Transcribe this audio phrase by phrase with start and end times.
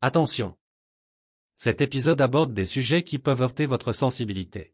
[0.00, 0.56] Attention.
[1.56, 4.72] Cet épisode aborde des sujets qui peuvent heurter votre sensibilité.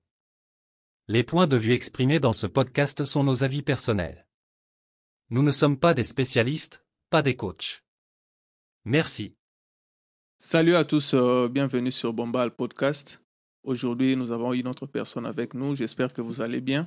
[1.08, 4.26] Les points de vue exprimés dans ce podcast sont nos avis personnels.
[5.30, 7.82] Nous ne sommes pas des spécialistes, pas des coachs.
[8.84, 9.34] Merci.
[10.36, 13.18] Salut à tous, euh, bienvenue sur Bombal Podcast.
[13.62, 15.74] Aujourd'hui, nous avons une autre personne avec nous.
[15.74, 16.86] J'espère que vous allez bien.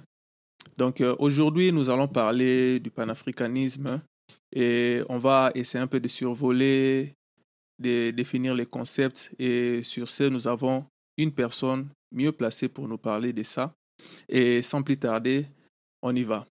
[0.77, 3.99] Donc, euh, aujourd'hui, nous allons parler du panafricanisme
[4.53, 7.15] et on va essayer un peu de survoler,
[7.79, 9.33] de définir les concepts.
[9.39, 10.85] Et sur ce, nous avons
[11.17, 13.73] une personne mieux placée pour nous parler de ça.
[14.29, 15.45] Et sans plus tarder,
[16.01, 16.45] on y va.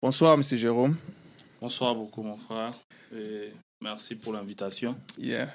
[0.00, 0.96] Bonsoir, Monsieur Jérôme.
[1.60, 2.72] Bonsoir beaucoup, mon frère.
[3.14, 3.50] Et
[3.82, 4.96] merci pour l'invitation.
[5.18, 5.48] Yeah.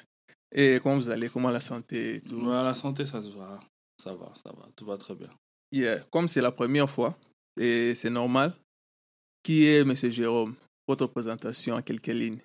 [0.53, 1.30] Et comment vous allez?
[1.30, 2.36] Comment la santé tout?
[2.36, 3.59] Ouais, la santé, ça se va.
[3.98, 4.67] Ça va, ça va.
[4.75, 5.30] Tout va très bien.
[5.73, 6.00] Yeah.
[6.12, 7.18] Comme c'est la première fois,
[7.59, 8.55] et c'est normal,
[9.41, 10.55] qui est Monsieur Jérôme?
[10.88, 12.39] Votre présentation en quelques lignes.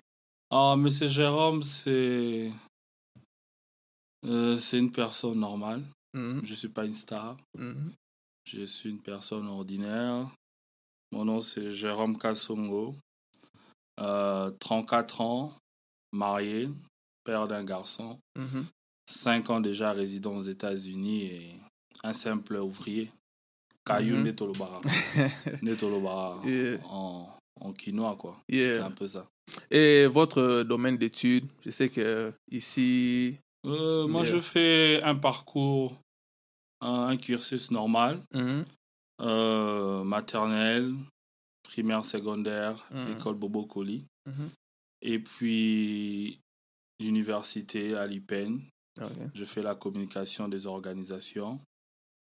[0.49, 2.49] Ah, Monsieur Jérôme, c'est.
[4.25, 5.83] Euh, c'est une personne normale.
[6.13, 7.37] Mhm, Je ne suis pas une star.
[7.55, 7.93] mhm.
[8.47, 10.27] Je suis une personne ordinaire.
[11.11, 12.95] Mon nom, c'est Jérôme Kassongo.
[13.99, 15.53] Euh, 34 ans,
[16.11, 16.67] marié,
[17.23, 18.17] père d'un garçon.
[18.35, 18.65] Mhm.
[19.07, 21.55] 5 ans déjà résident aux États-Unis et
[22.03, 23.11] un simple ouvrier.
[23.85, 24.23] Caillou Mhm.
[24.23, 24.81] Netolobara.
[25.61, 26.79] Netolobara Yeah.
[26.89, 27.27] en,
[27.61, 28.37] en quinoa, quoi.
[28.49, 28.75] Yeah.
[28.75, 29.27] C'est un peu ça.
[29.71, 35.93] Et votre domaine d'études, je sais que ici, Euh, moi, je fais un parcours,
[36.81, 38.21] un, un cursus normal,
[39.21, 40.93] euh, maternelle,
[41.63, 43.11] primaire, secondaire, Mhm.
[43.17, 44.05] école Bobo Coli.
[44.25, 44.47] mhm.
[45.01, 46.39] Et puis,
[46.99, 48.59] l'université à l'IPEN.
[49.33, 51.57] Je fais la communication des organisations.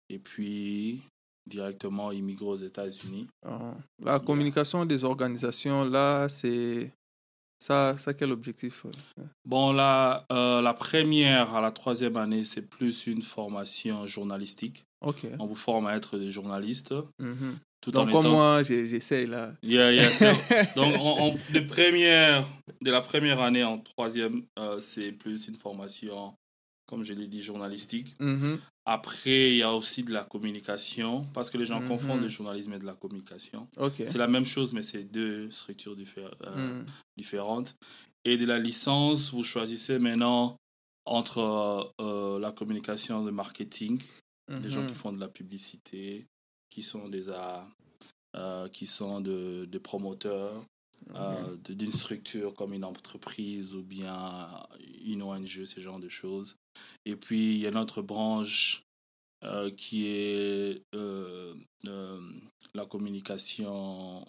[0.08, 1.02] Et puis,
[1.46, 3.26] directement immigrer aux États-Unis.
[3.46, 3.74] Ah.
[4.02, 6.92] La communication des organisations, là, c'est.
[7.60, 8.84] Ça, ça, quel objectif?
[9.46, 14.84] Bon, la, euh, la première à la troisième année, c'est plus une formation journalistique.
[15.00, 15.20] Ok.
[15.38, 16.92] On vous forme à être des journalistes.
[17.18, 17.56] Mhm.
[17.80, 18.30] Tout en Donc, comme étant...
[18.33, 19.52] moi, j'essaye là.
[19.62, 19.92] Yeah,
[20.77, 22.44] Donc, on, on- de, première,
[22.83, 26.34] de la première année en troisième, euh, c'est plus une formation,
[26.86, 28.14] comme je l'ai dit, journalistique.
[28.20, 31.89] Mhm, Après, il y a aussi de la communication, parce que les gens Mhm.
[31.89, 33.67] confondent le journalisme et de la communication.
[34.06, 36.86] C'est la même chose, mais c'est deux structures diffé- euh, Mhm.
[37.17, 37.77] différentes.
[38.27, 40.56] Et de la licence, vous choisissez maintenant
[41.06, 44.00] entre euh, euh, la communication de marketing,
[44.48, 44.86] des gens Mhm.
[44.89, 46.27] qui font de la publicité,
[46.70, 47.30] qui sont des
[48.36, 50.62] euh, qui sont de, promoteurs
[51.68, 54.48] d'une structure comme une entreprise ou bien
[55.05, 56.56] une ONG, ce genre de choses.
[57.05, 58.83] Et puis, il y a notre branche
[59.45, 61.55] euh, qui est euh,
[61.86, 62.20] euh,
[62.74, 64.24] la communication,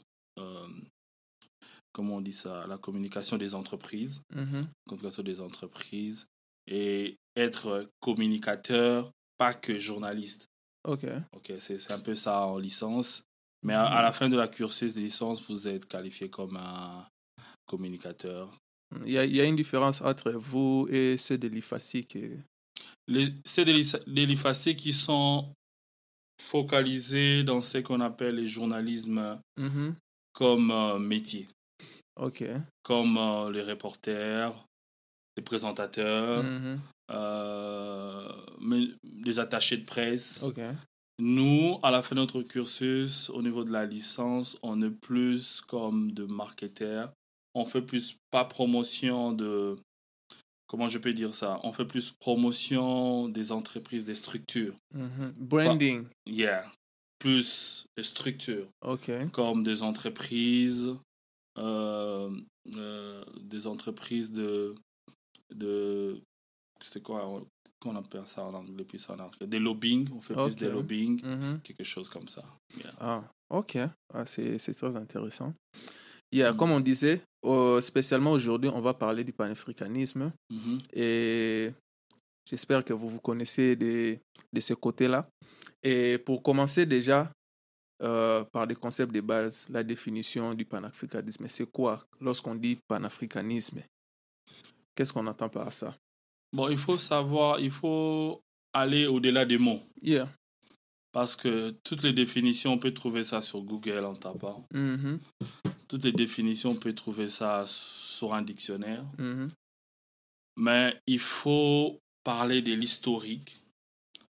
[1.94, 4.68] comment on dit ça, la communication des entreprises, Mhm.
[4.88, 6.28] communication des entreprises,
[6.68, 10.48] et être communicateur, pas que journaliste.
[10.86, 11.06] Ok.
[11.36, 13.24] Ok, c'est c'est un peu ça en licence.
[13.64, 17.08] Mais à, à la fin de la cursus de licence, vous êtes qualifié comme un
[17.66, 18.52] communicateur.
[19.06, 22.32] Il y, a, il y a une différence entre vous et ceux de l'IFACI qui
[23.08, 23.34] Les-
[24.76, 25.50] qui sont
[26.42, 29.96] focalisés dans ce qu'on appelle le journalisme Mhm.
[30.34, 31.48] comme euh, métier,
[32.20, 32.44] Ok.
[32.84, 34.54] comme euh, les reporters,
[35.38, 36.80] les présentateurs, Mhm.
[37.12, 38.28] euh,
[38.62, 40.44] mais des attachés de presse.
[41.18, 45.62] Nous, à la fin de notre cursus, au niveau de la licence, on est plus
[45.62, 47.14] comme de marketeurs.
[47.56, 49.78] On fait plus pas promotion de.
[50.68, 51.60] Comment je peux dire ça?
[51.64, 54.74] On fait plus promotion des entreprises, des structures.
[54.94, 55.34] Mhm.
[55.40, 56.06] Branding.
[56.28, 56.66] Yeah.
[57.20, 59.10] Plus des structures, Ok.
[59.32, 60.94] comme des entreprises,
[61.58, 62.30] euh,
[62.76, 64.76] euh, des entreprises de.
[65.56, 66.20] de
[66.84, 67.42] c'est quoi
[67.80, 69.48] qu'on appelle ça en anglais, puis ça en anglais?
[69.48, 70.08] Des lobbying.
[70.14, 71.62] On fait plus des lobbying, Mhm.
[71.62, 72.44] quelque chose comme ça.
[72.78, 72.92] Yeah.
[73.00, 73.78] Ah, ok.
[74.14, 75.54] Ah, c'est c'est très intéressant.
[76.36, 76.58] Yeah, Mhm.
[76.58, 80.78] Comme on disait, euh, spécialement aujourd'hui, on va parler du panafricanisme Mhm.
[80.94, 81.72] et
[82.50, 84.18] j'espère que vous vous connaissez de,
[84.52, 85.30] de ce côté-là.
[85.82, 87.32] Et pour commencer déjà
[88.02, 93.80] euh, par des concepts de base, la définition du panafricanisme, c'est quoi lorsqu'on dit panafricanisme?
[94.94, 95.96] Qu'est-ce qu'on entend par ça?
[96.52, 98.42] Bon, il faut savoir, il faut
[98.74, 99.80] aller au-delà des mots.
[100.02, 100.28] Yeah.
[101.14, 104.66] Parce que toutes les définitions, on peut trouver ça sur Google en tapant.
[104.74, 105.20] Mhm,
[105.88, 109.04] Toutes les définitions, on peut trouver ça sur un dictionnaire.
[109.18, 109.50] mhm,
[110.58, 113.58] Mais il faut parler de l'historique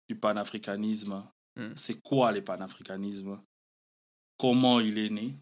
[0.08, 1.22] du panafricanisme.
[1.56, 1.72] Mm.
[1.76, 3.40] C'est quoi le panafricanisme?
[4.38, 5.34] Comment il est né,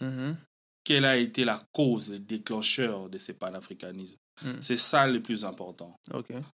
[0.00, 0.36] Mhm.
[0.84, 4.16] quelle a été la cause, le déclencheur de ce panafricanisme?
[4.42, 4.60] Mm.
[4.60, 5.94] C'est ça le plus important.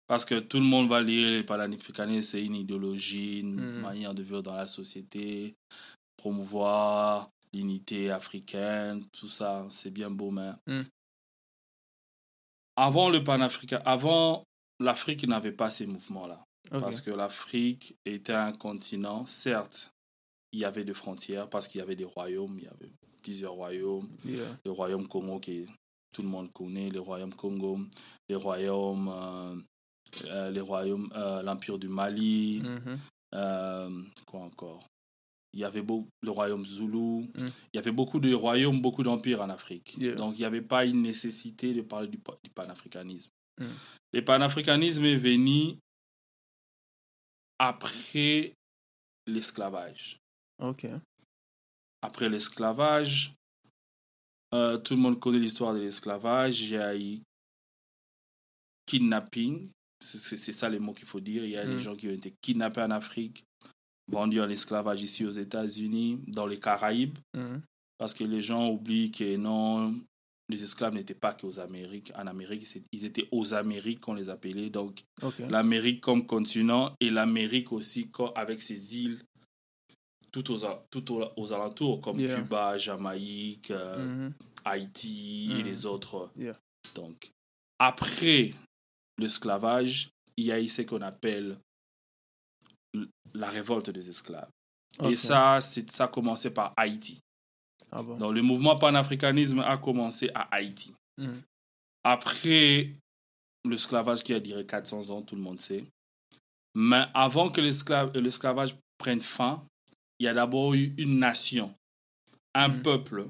[0.08, 3.82] Parce que tout le monde va lire le panafricanisme, c'est une idéologie, une Mm.
[3.82, 5.56] manière de vivre dans la société,
[6.18, 10.82] promouvoir l'unité africaine, tout ça, c'est bien beau, mais Mm.
[12.76, 14.44] avant le panafricain, avant
[14.80, 16.44] l'Afrique n'avait pas ces mouvements-là.
[16.72, 19.92] Parce que l'Afrique était un continent, certes,
[20.52, 22.92] il y avait des frontières, parce qu'il y avait des royaumes, il y avait
[23.24, 24.46] plusieurs royaumes, Yeah.
[24.66, 25.66] le royaume Congo qui
[26.14, 27.80] tout le monde connaît, le royaume Congo,
[28.30, 29.56] les royaumes, euh,
[30.26, 32.98] euh, les royaumes, euh, l'empire du Mali, Mhm.
[33.36, 34.84] euh, quoi encore?
[35.54, 37.46] Il y avait le royaume Zoulou, Mm.
[37.74, 39.96] il y avait beaucoup de royaumes, beaucoup d'empires en Afrique.
[39.98, 40.14] Yeah.
[40.16, 43.32] Donc il n'y avait pas une nécessité de parler du, du panafricanisme.
[43.60, 43.66] Mm.
[44.14, 45.76] Le panafricanisme est venu
[47.60, 48.54] après
[49.28, 50.18] l'esclavage
[50.62, 50.86] Ok.
[52.02, 53.34] après l'esclavage,
[54.54, 56.62] euh, tout le monde connaît l'histoire de l'esclavage.
[56.62, 57.20] Il y a eu
[58.86, 59.70] kidnapping,
[60.02, 61.44] c'est ça les mots qu'il faut dire.
[61.44, 61.70] Il y a Mm.
[61.70, 63.44] des gens qui ont été kidnappés en Afrique,
[64.10, 67.62] vendus en esclavage ici aux États-Unis, dans les Caraïbes, Mhm.
[67.98, 69.94] parce que les gens oublient que non,
[70.50, 72.12] les esclaves n'étaient pas qu'aux Amériques.
[72.16, 74.70] En Amérique, ils étaient aux Amériques qu'on les appelait.
[74.70, 75.04] Donc,
[75.48, 79.22] l'Amérique comme continent et l'Amérique aussi avec ses îles
[80.32, 80.60] tout aux,
[80.92, 82.36] tout aux, aux alentours comme Yeah.
[82.36, 84.34] Cuba, Jamaïque, euh, Mhm.
[84.66, 85.64] Haïti et Mhm.
[85.64, 86.32] les autres.
[86.38, 86.58] Yeah.
[86.96, 87.30] Donc,
[87.80, 88.52] après
[89.18, 91.58] l'esclavage, il y a ce qu'on appelle
[93.34, 94.50] la révolte des esclaves.
[95.04, 97.20] Et ça, c'est- ça a commencé par Haïti.
[97.92, 98.18] Ah bon.
[98.18, 100.94] Donc, le mouvement panafricanisme a commencé à Haïti.
[101.18, 101.42] Mhm.
[102.04, 102.96] Après
[103.66, 105.84] l'esclavage qui a duré 400 ans, tout le monde sait.
[106.76, 109.66] Mais avant que l'esclave- l'esclavage prenne fin,
[110.20, 111.74] il y a d'abord eu une nation,
[112.54, 112.82] un Mhm.
[112.82, 113.28] peuple,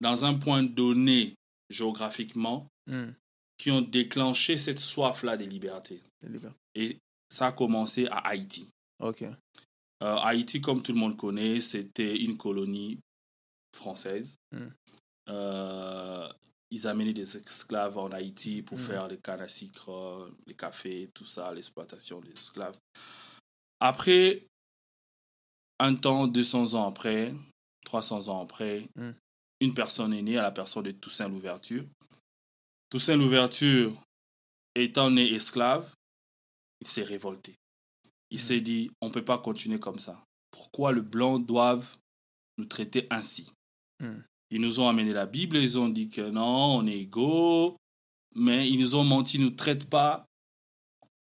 [0.00, 1.34] dans un point donné
[1.70, 3.14] géographiquement, Mhm.
[3.58, 6.00] qui ont déclenché cette soif-là de liberté.
[6.20, 6.52] C'est libre.
[6.74, 6.98] Et
[7.36, 8.68] ça a commencé à Haïti.
[9.02, 9.22] Ok.
[9.22, 12.98] Euh, Haïti, comme tout le monde connaît, c'était une colonie
[13.76, 14.36] française.
[14.52, 14.68] Mm.
[15.28, 16.28] Euh,
[16.70, 18.80] ils amenaient des esclaves en Haïti pour Mm.
[18.80, 22.78] faire les cannes à sucre, les cafés, tout ça, l'exploitation des esclaves.
[23.80, 24.42] Après,
[25.78, 27.34] un temps, 200 ans après,
[27.84, 29.10] 300 ans après, Mm.
[29.60, 31.84] une personne est née à la personne de Toussaint Louverture.
[32.90, 33.92] Toussaint Louverture,
[34.74, 35.92] étant né esclave,
[36.80, 37.54] il s'est révolté.
[38.30, 38.40] Il Mm.
[38.40, 40.22] s'est dit, on ne peut pas continuer comme ça.
[40.50, 41.96] Pourquoi le blanc doivent
[42.58, 43.50] nous traiter ainsi?
[44.02, 44.20] Mm.
[44.50, 47.76] Ils nous ont amené la Bible, ils ont dit que non, on est égaux,
[48.34, 50.24] mais ils nous ont menti, ils ne nous traitent pas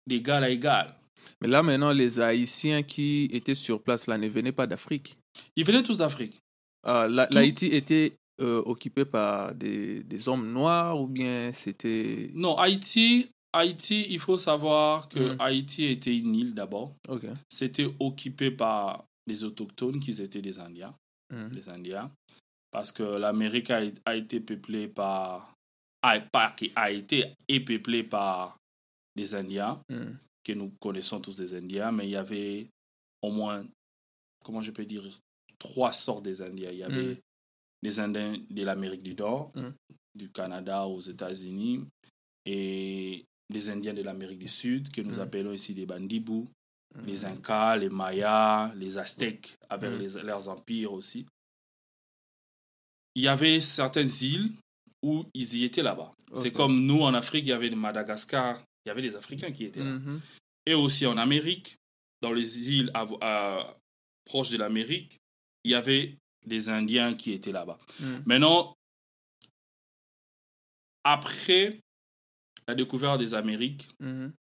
[0.08, 0.96] d'égal à égal.
[1.42, 5.16] Mais là, maintenant, les Haïtiens qui étaient sur place, là, ne venaient pas d'Afrique.
[5.56, 6.38] Ils venaient tous d'Afrique.
[6.84, 12.30] Ah, L'Haïti était euh, occupé par des, des hommes noirs ou bien c'était...
[12.36, 15.38] Non, Haïti, Haïti, il faut savoir que Mm.
[15.42, 16.94] Haïti était une île d'abord.
[17.50, 20.94] C'était occupé par les autochtones qui étaient des Indiens.
[21.52, 22.12] Des Indiens.
[22.72, 25.54] Parce que l'Amérique a, a été peuplée par.
[26.04, 28.58] A, pas qui a été et peuplée par
[29.16, 30.18] des Indiens, Mhm.
[30.44, 32.68] que nous connaissons tous des Indiens, mais il y avait
[33.24, 33.66] au moins,
[34.44, 35.04] comment je peux dire,
[35.58, 36.70] trois sortes des Indiens.
[36.72, 37.18] Il y avait
[37.82, 39.52] les Indiens de l'Amérique du Nord,
[40.14, 41.84] du Canada aux États-Unis,
[42.46, 45.20] et les Indiens de l'Amérique du Sud, que nous Mhm.
[45.22, 46.48] appelons ici des Bandibous
[46.96, 47.06] Mhm.
[47.06, 49.98] les Incas, les Mayas, les Aztèques, avec Mm.
[49.98, 51.26] les- leurs empires aussi.
[53.16, 54.52] Il y avait certaines îles
[55.04, 56.12] où ils y étaient là-bas.
[56.36, 59.52] C'est comme nous en Afrique, il y avait de Madagascar, il y avait des Africains
[59.52, 59.92] qui étaient là.
[59.92, 60.22] Mhm.
[60.66, 61.76] Et aussi en Amérique,
[62.22, 63.78] dans les îles à- à-
[64.26, 65.18] proches de l'Amérique,
[65.64, 67.78] il y avait des Indiens qui étaient là-bas.
[68.26, 68.74] Maintenant,
[71.04, 71.80] après
[72.68, 74.32] la découverte des Amériques, Mhm.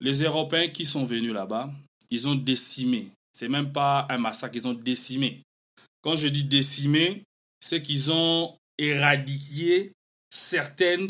[0.00, 1.70] les Européens qui sont venus là-bas,
[2.10, 3.08] ils ont décimé.
[3.32, 5.42] C'est même pas un massacre, ils ont décimé.
[6.02, 7.22] Quand je dis décimé,
[7.60, 9.92] c'est qu'ils ont éradiqué
[10.30, 11.08] certaines,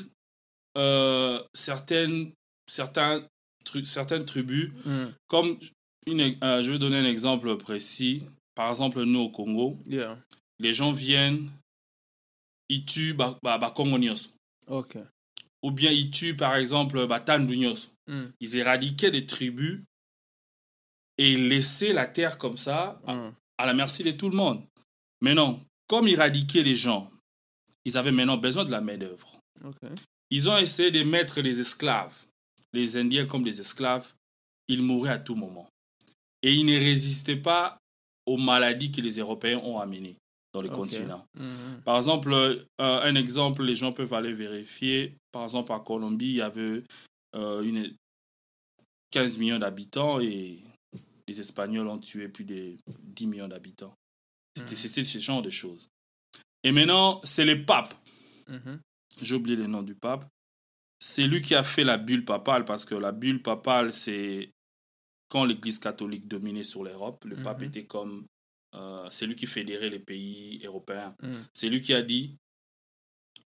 [0.76, 2.32] euh, certaines,
[2.66, 3.24] certains,
[3.64, 4.70] tru- certaines tribus.
[4.84, 5.12] Mhm.
[5.28, 5.58] Comme
[6.06, 8.22] une, euh, je vais donner un exemple précis.
[8.54, 10.18] Par exemple, nous au Congo, Yeah.
[10.58, 11.48] les gens viennent,
[12.68, 13.72] ils tuent ba, ba.
[14.66, 14.96] Ok.
[15.62, 17.92] Ou bien ils tuent, par exemple, ba Tandu Nyos.
[18.06, 18.32] Mhm.
[18.40, 19.80] ils éradiquaient des tribus
[21.18, 23.32] et laissaient la terre comme ça à, Mhm.
[23.58, 24.62] à la merci de tout le monde.
[25.20, 27.10] Mais non, comme éradiquer les gens,
[27.84, 29.38] ils avaient maintenant besoin de la main-d'œuvre.
[30.30, 32.16] Ils ont essayé de mettre les esclaves,
[32.72, 34.12] les Indiens comme des esclaves,
[34.68, 35.68] ils mouraient à tout moment.
[36.42, 37.76] Et ils ne résistaient pas
[38.26, 40.16] aux maladies que les Européens ont amenées
[40.52, 40.74] dans le Ok.
[40.74, 41.24] continent.
[41.38, 41.82] Mhm.
[41.84, 45.16] Par exemple, euh, un exemple, les gens peuvent aller vérifier.
[45.32, 46.82] Par exemple, à Colombie, il y avait
[47.36, 47.94] euh, une
[49.12, 50.58] 15 millions d'habitants et
[51.28, 53.94] les Espagnols ont tué plus de 10 millions d'habitants.
[54.56, 54.76] C'était Mhm.
[54.76, 55.88] c'était ce genre de choses.
[56.64, 57.94] Et maintenant, c'est le pape.
[58.48, 58.80] Mhm.
[59.22, 60.26] J'ai oublié le nom du pape.
[60.98, 64.50] C'est lui qui a fait la bulle papale parce que la bulle papale, c'est
[65.28, 67.24] quand l'Église catholique dominait sur l'Europe.
[67.24, 68.26] Le pape était comme.
[68.74, 71.14] Euh, c'est lui qui fédérait les pays européens.
[71.22, 71.44] Mhm.
[71.52, 72.36] C'est lui qui a dit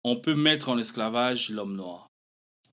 [0.04, 2.06] on peut mettre en esclavage l'homme noir.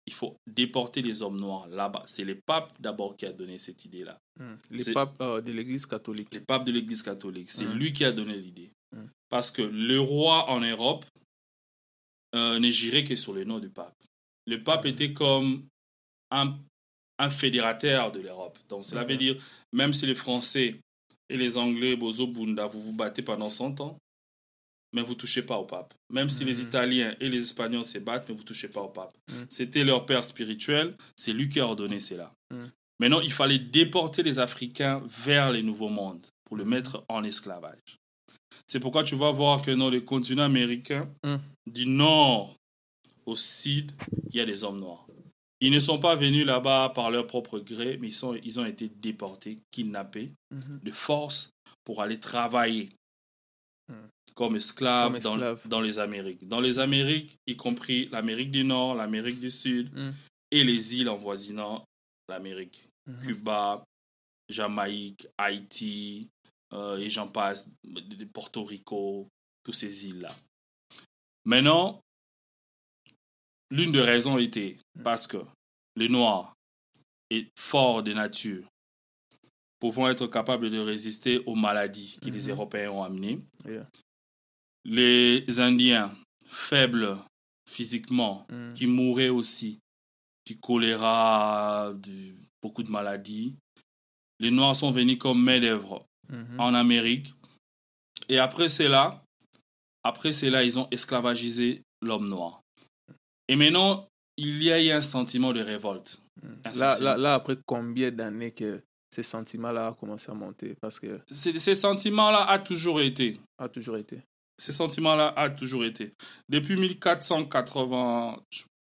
[0.06, 2.04] Il faut déporter les hommes noirs là-bas.
[2.06, 4.18] C'est le pape d'abord qui a donné cette idée-là.
[4.40, 4.58] Mhm.
[4.72, 6.34] Les papes euh, de l'Église catholique.
[6.34, 7.52] Le pape de l'Église catholique.
[7.52, 7.78] C'est Mhm.
[7.78, 8.72] lui qui a donné l'idée.
[8.96, 9.10] Mhm.
[9.30, 11.04] Parce que le roi en Europe
[12.36, 13.96] euh, ne girait que sur le nom du pape.
[14.46, 15.66] Le pape était comme
[16.32, 16.58] un,
[17.20, 18.58] un fédérateur de l'Europe.
[18.70, 19.36] Donc cela veut dire,
[19.74, 20.80] même si les Français
[21.30, 23.98] et les Anglais, Bozo Bunda, vous vous battez pendant 100 ans,
[24.94, 25.94] mais vous touchez pas au pape.
[26.12, 26.68] Même si les Mhm.
[26.68, 29.14] Italiens et les Espagnols se battent, mais vous touchez pas au pape.
[29.30, 29.46] Mhm.
[29.50, 32.32] C'était leur père spirituel, c'est lui qui a ordonné cela.
[32.52, 32.72] Mhm.
[33.00, 37.98] Maintenant, il fallait déporter les Africains vers les nouveaux mondes pour le mettre en esclavage.
[38.66, 41.10] C'est pourquoi tu vas voir que dans le continent américain,
[41.70, 42.56] du nord
[43.26, 43.92] au sud,
[44.32, 45.06] il y a des hommes noirs.
[45.60, 48.66] Ils ne sont pas venus là-bas par leur propre gré, mais ils, sont, ils ont
[48.66, 50.80] été déportés, kidnappés Mhm.
[50.84, 51.50] de force
[51.84, 52.90] pour aller travailler
[53.90, 54.10] Mhm.
[54.36, 55.68] comme esclaves, Comme dans- esclaves.
[55.68, 56.48] Dans, les Amériques.
[56.48, 60.14] Dans les Amériques, y compris l'Amérique du Nord, l'Amérique du Sud Mhm.
[60.52, 61.84] et les îles envoisinant
[62.30, 62.84] l'Amérique.
[63.22, 63.84] Cuba,
[64.50, 66.28] Jamaïque, Haïti,
[66.74, 67.70] euh, et j'en passe,
[68.34, 69.28] Porto Rico,
[69.64, 70.34] toutes ces îles-là.
[71.46, 72.02] Maintenant,
[73.72, 75.38] l'une des raisons était parce que
[75.96, 76.54] le noir
[77.30, 78.68] est fort de nature,
[79.80, 82.52] pouvant être capable de résister aux maladies que les Mhm.
[82.52, 83.40] Européens ont amenées.
[83.68, 83.88] Yeah.
[84.86, 87.18] Les Indiens, faibles
[87.70, 88.74] physiquement, Mhm.
[88.74, 89.80] qui mouraient aussi
[90.46, 93.56] du choléra, de beaucoup de maladies.
[94.40, 96.60] Les Noirs sont venus comme main-d'œuvre Mhm.
[96.60, 97.34] en Amérique.
[98.30, 99.24] Et après cela,
[100.04, 102.62] après cela, ils ont esclavagisé l'homme noir.
[103.48, 106.20] Et maintenant, il y a eu un sentiment de révolte.
[106.44, 107.10] un Là, sentiment.
[107.12, 110.76] là, là, après combien d'années que ces sentiments-là ont commencé à monter?
[110.82, 113.40] Parce que Ces, ces sentiments-là a toujours été.
[113.58, 114.20] a toujours été.
[114.60, 116.12] Ces sentiments-là a toujours été.
[116.50, 118.40] Depuis 1480,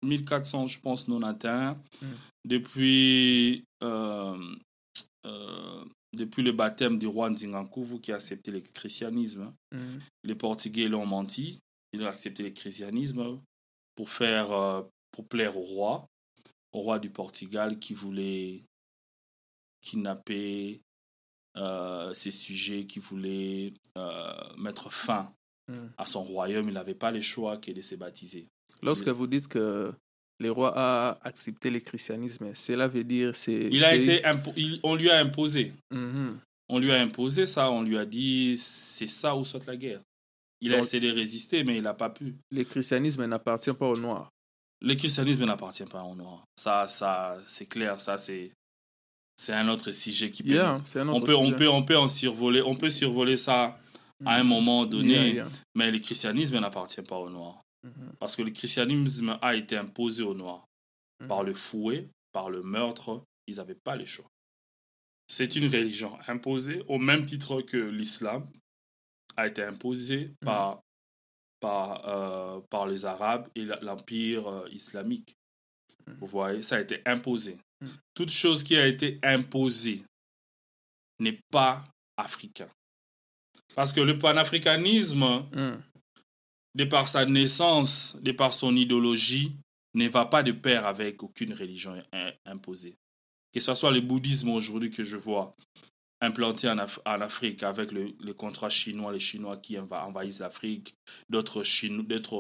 [0.04, 2.06] 1400, je pense, 91, Mm.
[2.46, 4.38] depuis, euh,
[5.26, 5.84] euh,
[6.16, 10.00] depuis le baptême du roi Nzingankuvu qui a accepté le christianisme, Mhm.
[10.24, 11.60] les Portugais l'ont menti.
[11.94, 13.40] Ils ont accepté le christianisme
[13.98, 16.08] pour faire, euh, pour plaire au roi,
[16.72, 18.64] au roi du Portugal qui voulait
[19.82, 20.82] kidnapper
[21.58, 25.34] euh, ses sujets, qui voulait euh, mettre fin
[25.70, 25.92] Mhm.
[25.98, 26.68] à son royaume.
[26.70, 28.48] Il n'avait pas le choix que de se baptiser.
[28.84, 29.92] Lorsque vous dites que
[30.40, 33.68] le roi a accepté le christianisme, cela veut dire c'est.
[33.72, 35.74] Il a été impo- il- on lui a imposé.
[35.92, 36.38] Mhm.
[36.70, 37.72] On lui a imposé ça.
[37.72, 40.02] On lui a dit c'est ça ou saute la guerre.
[40.62, 42.36] Il a essayé de résister, mais il n'a pas pu.
[42.52, 44.30] Le christianisme n'appartient pas aux Noirs.
[44.82, 46.44] Le christianisme n'appartient pas aux Noirs.
[46.58, 48.00] Ça, ça c'est clair.
[48.02, 48.52] Ça, c'est,
[49.36, 50.50] c'est un autre sujet qui peut.
[50.56, 50.78] Yeah,
[51.10, 52.62] on peut, on peut, on peut en survoler.
[52.62, 53.80] On peut survoler ça
[54.26, 54.50] à un Mhm.
[54.50, 55.14] moment donné.
[55.14, 55.48] Yeah, yeah.
[55.76, 57.62] Mais le christianisme n'appartient pas aux Noirs.
[57.84, 58.14] Mhm.
[58.20, 60.66] Parce que le christianisme a été imposé aux Noirs
[61.22, 61.28] Mhm.
[61.28, 63.22] par le fouet, par le meurtre.
[63.48, 64.26] Ils n'avaient pas le choix.
[65.28, 68.48] C'est une religion imposée au même titre que l'islam
[69.38, 70.82] a été imposé par,
[71.60, 75.36] par, euh, par les Arabes et l'Empire euh, islamique.
[76.08, 76.18] Mhm.
[76.20, 77.58] Vous voyez, ça a été imposé.
[77.82, 77.90] Mhm.
[78.16, 80.04] Toute chose qui a été imposée
[81.20, 81.84] n'est pas
[82.18, 82.70] africain.
[83.76, 85.82] Parce que le panafricanisme, Mhm.
[86.76, 89.56] de par sa naissance, de par son idéologie,
[89.94, 92.96] ne va pas de pair avec aucune religion im- imposée.
[93.54, 95.56] Que ce soit le bouddhisme aujourd'hui que je vois
[96.22, 100.40] implanté en, Af- en Afrique avec le, le contrat chinois, les Chinois qui enva- envahissent
[100.40, 100.94] l'Afrique,
[101.30, 101.64] d'autres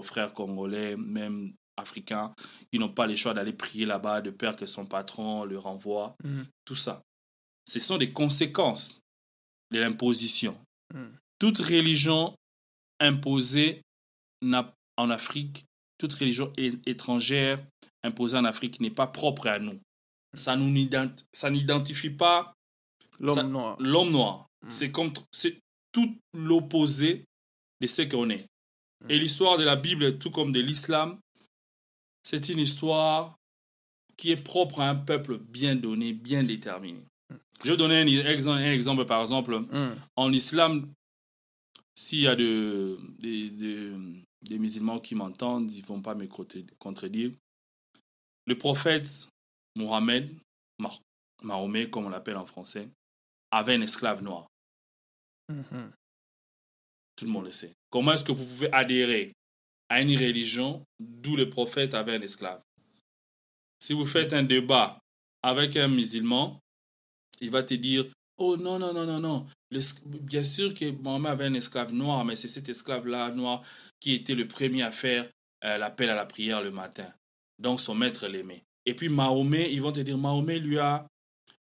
[0.03, 2.33] frères congolais, même africains,
[2.71, 6.15] qui n'ont pas le choix d'aller prier là-bas de peur que son patron le renvoie.
[6.23, 6.45] Mhm.
[6.65, 7.01] Tout ça.
[7.67, 9.01] Ce sont des conséquences
[9.71, 10.57] de l'imposition.
[10.93, 11.15] Mhm.
[11.39, 12.33] Toute religion
[12.99, 13.81] imposée
[14.97, 15.65] en Afrique,
[15.99, 16.51] toute religion
[16.85, 17.59] étrangère
[18.03, 19.79] imposée en Afrique n'est pas propre à nous.
[20.55, 22.53] N'ident- ça n'identifie pas
[23.19, 23.77] L'homme noir.
[23.79, 24.47] l'homme noir.
[24.63, 24.69] Mm.
[24.69, 25.57] C'est comme c'est
[25.91, 27.23] tout l'opposé
[27.81, 28.45] de ce qu'on est.
[29.05, 29.11] Mm.
[29.11, 31.19] Et l'histoire de la Bible, tout comme de l'islam,
[32.23, 33.35] c'est une histoire
[34.17, 36.99] qui est propre à un peuple bien donné, bien déterminé.
[37.63, 39.61] Je vais donner un exemple, un exemple par exemple.
[40.15, 40.91] En islam,
[41.95, 46.27] s'il y a de, des, musulmans qui m'entendent, ils ne vont pas me
[46.77, 47.31] contredire-.
[48.45, 49.29] Le prophète
[49.75, 50.29] Mohammed,
[50.79, 51.01] Mah-
[51.43, 52.87] Mahomet, comme on l'appelle en français,
[53.51, 54.47] avait un esclave noir.
[55.49, 55.91] Mhm.
[57.15, 57.73] Tout le monde le sait.
[57.89, 59.33] Comment est-ce que vous pouvez adhérer
[59.89, 62.61] à une religion d'où le prophète avait un esclave?
[63.79, 64.99] Si vous faites un débat
[65.41, 66.59] avec un musulman,
[67.41, 68.05] il va te dire
[68.37, 69.47] Oh non, non, non, non, non.
[70.05, 73.63] Bien sûr que Mohammed avait un esclave noir, mais c'est cet esclave-là noir
[73.99, 75.27] qui était le premier à faire
[75.65, 77.11] euh, l'appel à la prière le matin.
[77.57, 78.63] Donc son maître l'aimait.
[78.85, 81.07] Et puis Mahomet, ils vont te dire Mahomet lui a,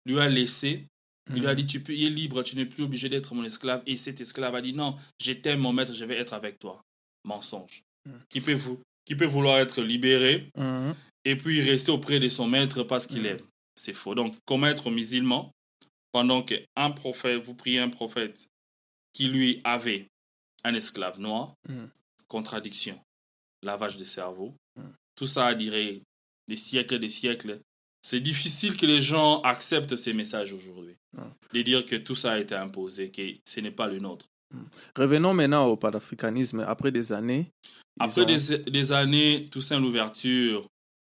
[0.05, 0.87] lui a laissé
[1.29, 3.43] il lui a dit, tu peux, il est libre, tu n'es plus obligé d'être mon
[3.43, 3.81] esclave.
[3.85, 6.81] Et cet esclave a dit, non, je t'aime, mon maître, je vais être avec toi.
[7.23, 7.83] Mensonge.
[8.05, 8.11] Mm.
[8.29, 10.93] Qui, peut vous, qui peut vouloir être libéré Mhm.
[11.23, 13.39] et puis rester auprès de son maître parce qu'il aime.
[13.75, 14.13] C'est faux.
[14.15, 15.51] Donc, comme être musulman,
[16.11, 18.47] pendant qu'un prophète, vous priez un prophète
[19.13, 20.07] qui lui avait
[20.65, 21.53] un esclave noir,
[22.27, 22.99] contradiction,
[23.63, 24.53] lavage de cerveau,
[25.15, 26.01] tout ça a duré
[26.47, 27.59] des siècles et des siècles.
[28.05, 30.95] C'est difficile que les gens acceptent ces messages aujourd'hui.
[31.17, 31.25] Ah.
[31.53, 34.25] De dire que tout ça a été imposé, que ce n'est pas le nôtre.
[34.95, 36.59] Revenons maintenant au panafricanisme.
[36.67, 37.47] Après des années.
[37.99, 40.67] Après ont- des, des années, Toussaint Louverture,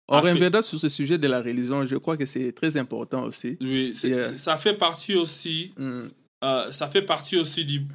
[0.09, 1.87] On a fait- sur ce sujet de la religion.
[1.87, 3.57] Je crois que c'est très important aussi.
[3.95, 6.03] c'est- ça fait partie aussi, Mm.
[6.45, 7.87] euh, ça fait partie aussi du,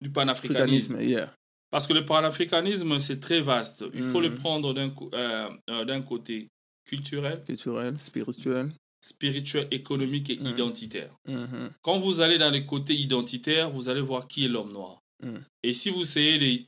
[0.00, 1.00] du panafricanisme.
[1.00, 1.32] Yeah.
[1.70, 3.84] Parce que le panafricanisme, c'est très vaste.
[3.94, 6.48] Il faut le prendre d'un euh, euh, d'un côté
[6.84, 8.72] culturel, Culturel, spirituel.
[9.00, 10.46] spirituel, économique et Mhm.
[10.46, 11.10] identitaire.
[11.26, 11.72] Mhm.
[11.82, 15.00] Quand vous allez dans les côtés identitaires, vous allez voir qui est l'homme noir.
[15.22, 15.42] Mhm.
[15.62, 16.64] Et si vous essayez de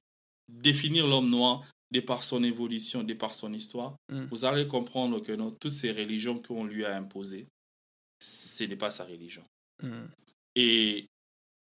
[0.49, 4.29] définir l'homme noir de par son évolution, de par son histoire, Mhm.
[4.31, 7.47] vous allez comprendre que dans toutes ces religions qu'on lui a imposées,
[8.21, 9.45] ce n'est pas sa religion.
[10.57, 11.07] Et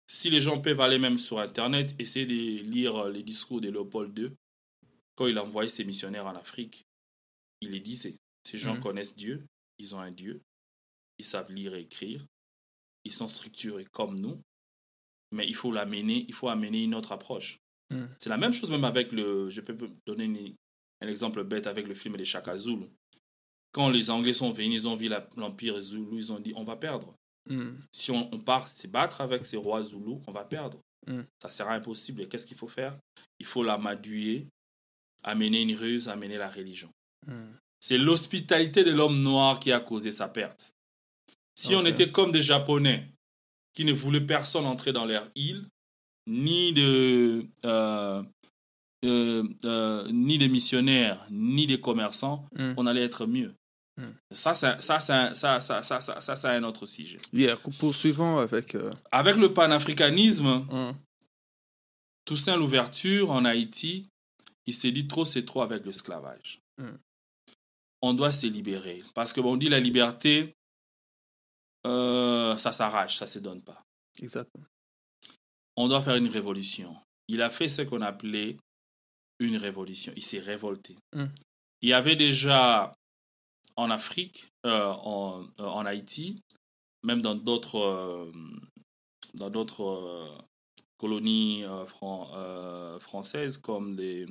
[0.07, 4.17] si les gens peuvent aller même sur Internet, essayer de lire les discours de Léopold
[4.19, 4.31] II,
[5.17, 6.85] quand il a envoyé ses missionnaires en Afrique,
[7.61, 8.15] il les disait.
[8.45, 8.81] Ces gens Mhm.
[8.81, 9.47] connaissent Dieu,
[9.78, 10.41] ils ont un Dieu,
[11.19, 12.25] ils savent lire et écrire,
[13.05, 14.39] ils sont structurés comme nous,
[15.33, 17.59] mais il faut l'amener, il faut amener une autre approche.
[17.91, 18.09] Mhm.
[18.19, 19.76] C'est la même chose même avec le, je peux
[20.07, 20.55] donner une-
[21.00, 22.87] un exemple bête avec le film des Shaka Zulu.
[23.73, 26.76] Quand les Anglais sont venus, ils ont vu l'Empire Zulu, ils ont dit on va
[26.76, 27.15] perdre
[27.49, 27.81] Mhm.
[27.91, 30.78] si on, on part se battre avec ces rois zoulous, on va perdre.
[31.09, 31.23] Mm.
[31.43, 32.21] Ça sera impossible.
[32.23, 32.97] Et qu'est-ce qu'il faut faire?
[33.41, 34.47] Il faut l'amadouer,
[35.25, 36.89] amener une ruse, amener la religion.
[37.26, 37.59] Mhm.
[37.82, 40.73] C'est l'hospitalité de l'homme noir qui a causé sa perte.
[41.56, 43.08] Si on était comme des Japonais
[43.75, 45.66] qui ne voulaient personne entrer dans leur île,
[46.28, 48.23] ni de, euh,
[49.04, 52.75] euh, euh, ni des missionnaires, ni des commerçants, Mhm.
[52.76, 53.52] on allait être mieux.
[53.97, 54.04] Mm.
[54.30, 57.18] Ça, c'est ça, ça, ça, ça, ça, ça, ça, un autre sujet.
[57.32, 58.76] Yeah, Poursuivons avec.
[59.10, 60.95] Avec le panafricanisme, mhm.
[62.25, 64.06] Toussaint l'ouverture en Haïti,
[64.66, 66.60] il s'est dit trop c'est trop avec l'esclavage.
[68.02, 69.02] On doit se libérer.
[69.15, 70.54] Parce que bon, on dit la liberté,
[71.86, 73.80] euh, ça s'arrache, ça se donne pas.
[74.21, 74.67] Exactement.
[75.76, 76.95] On doit faire une révolution.
[77.28, 78.56] Il a fait ce qu'on appelait
[79.38, 80.12] une révolution.
[80.17, 80.97] Il s'est révolté.
[81.15, 81.25] Mm.
[81.80, 82.95] Il y avait déjà
[83.76, 86.41] en Afrique, euh, en, euh, en Haïti,
[87.02, 88.30] même dans d'autres
[89.34, 90.28] dans d'autres
[90.99, 92.28] colonies fran-
[93.00, 94.26] françaises comme les,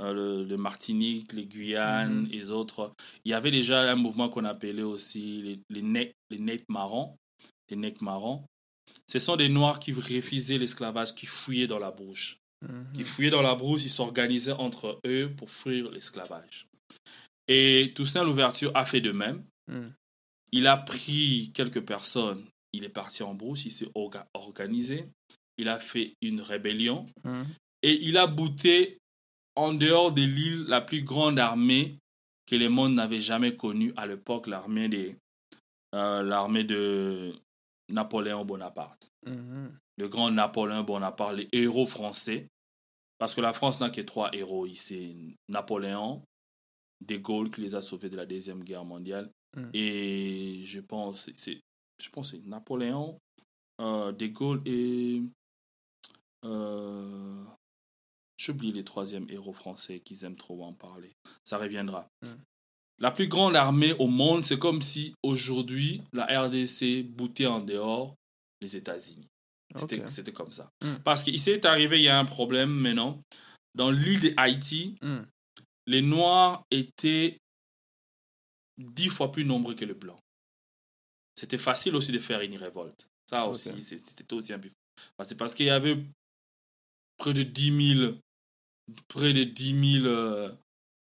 [0.00, 2.26] le, le Martinique, les Guyanes Mhm.
[2.32, 2.92] et les autres,
[3.24, 7.16] il y avait déjà un mouvement qu'on appelait aussi les, les, nec- les marrons.
[7.70, 8.44] Les necks marrons.
[9.08, 12.36] Ce sont des Noirs qui refusaient l'esclavage, qui fouillaient dans la brousse.
[12.66, 12.86] Mhm.
[12.94, 16.66] Qui fouillaient dans la brousse, ils s'organisaient entre eux pour fuir l'esclavage.
[17.48, 19.44] Et Toussaint Louverture a fait de même.
[19.70, 19.92] Mhm.
[20.52, 25.06] Il a pris quelques personnes, il est parti en brousse, il s'est orga- organisé,
[25.58, 27.46] il a fait une rébellion Mhm.
[27.82, 28.98] et il a bouté
[29.56, 31.98] en dehors de l'île la plus grande armée
[32.46, 35.16] que le monde n'avait jamais connue à l'époque, l'armée des,
[35.94, 37.34] euh, l'armée de
[37.88, 39.10] Napoléon Bonaparte.
[39.26, 39.76] Mhm.
[39.98, 42.48] Le grand Napoléon Bonaparte, les héros français.
[43.18, 45.36] Parce que la France n'a que trois héros ici.
[45.48, 46.22] Napoléon,
[47.04, 49.30] De Gaulle qui les a sauvés de la Deuxième Guerre mondiale.
[49.56, 49.70] Mm.
[49.72, 51.60] Et je pense, c'est,
[52.02, 53.16] je pense que c'est Napoléon,
[53.80, 55.22] euh, De Gaulle et...
[56.44, 57.44] Euh,
[58.38, 61.12] J'oublie les troisièmes héros français qu'ils aiment trop en parler.
[61.44, 62.08] Ça reviendra.
[62.22, 62.28] Mm.
[62.98, 68.14] La plus grande armée au monde, c'est comme si aujourd'hui la RDC boutait en dehors
[68.60, 69.26] les États-Unis.
[70.08, 70.70] C'était comme ça.
[70.82, 70.96] Mm.
[71.04, 73.20] Parce qu'il s'est arrivé, il y a un problème maintenant.
[73.74, 75.18] Dans l'île de Haïti, Mm.
[75.86, 77.38] les Noirs étaient
[78.78, 80.20] dix fois plus nombreux que les Blancs.
[81.38, 83.08] c'était facile aussi de faire une révolte.
[83.28, 84.70] Ça aussi, c'était aussi un peu.
[85.22, 86.02] C'est parce qu'il y avait
[87.18, 88.14] près de 10 000,
[89.08, 90.50] près de 10 000 euh,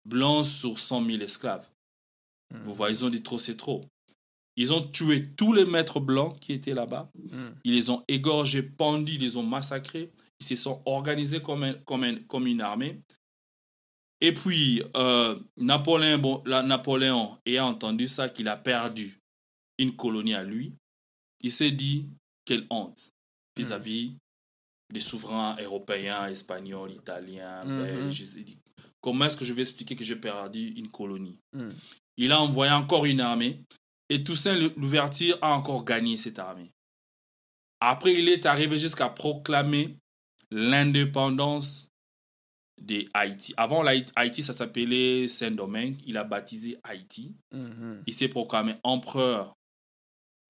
[0.05, 1.68] blancs sur 100 000 esclaves.
[2.53, 2.62] Mhm.
[2.64, 3.85] Vous voyez, ils ont dit trop, c'est trop.
[4.57, 7.11] Ils ont tué tous les maîtres blancs qui étaient là-bas.
[7.14, 7.55] Mhm.
[7.64, 10.11] Ils les ont égorgés, pendus, ils les ont massacrés.
[10.40, 13.01] Ils se sont organisés comme, un- comme, un- comme une armée.
[14.21, 19.18] Et puis, euh, Napoléon, bon, la- Napoléon, ayant entendu ça, qu'il a perdu
[19.79, 20.75] une colonie à lui,
[21.42, 22.07] il s'est dit
[22.45, 23.11] quelle honte
[23.57, 24.14] vis-à-vis
[24.92, 27.83] des souverains européens, espagnols, italiens, Mhm.
[27.83, 28.20] belges.
[28.20, 28.59] Il s'est dit,
[29.00, 31.74] comment est-ce que je vais expliquer que j'ai perdu une colonie Mhm.
[32.18, 33.62] Il a envoyé encore une armée
[34.11, 36.70] et Toussaint Louverture a encore gagné cette armée.
[37.81, 39.96] Après, il est arrivé jusqu'à proclamer
[40.50, 41.88] l'indépendance
[42.81, 43.55] de Haïti.
[43.57, 43.85] Avant,
[44.16, 45.96] Haïti, ça s'appelait Saint-Domingue.
[46.07, 47.35] Il a baptisé Haïti.
[47.52, 48.02] Mhm.
[48.07, 49.55] Il s'est proclamé empereur,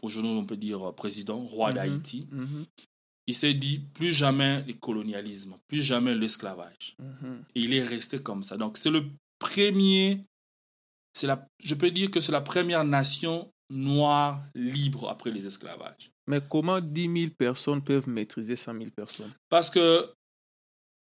[0.03, 2.27] aujourd'hui on peut dire président, roi d'Haïti.
[3.27, 6.97] Il s'est dit plus jamais le colonialisme, plus jamais l'esclavage.
[6.99, 7.45] Mhm.
[7.55, 8.57] Et il est resté comme ça.
[8.57, 9.05] Donc c'est le
[9.39, 10.25] premier,
[11.15, 16.11] c'est la, je peux dire que c'est la première nation noire libre après les esclavages.
[16.29, 19.33] Mais comment 10 000 personnes peuvent maîtriser 100 000 personnes?
[19.49, 20.13] Parce que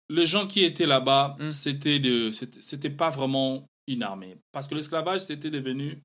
[0.09, 1.51] les gens qui étaient là-bas, Mm.
[1.51, 4.37] c'était de, c'était pas vraiment une armée.
[4.53, 6.01] Parce que l'esclavage, c'était devenu,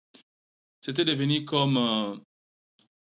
[0.82, 2.16] c'était devenu comme euh,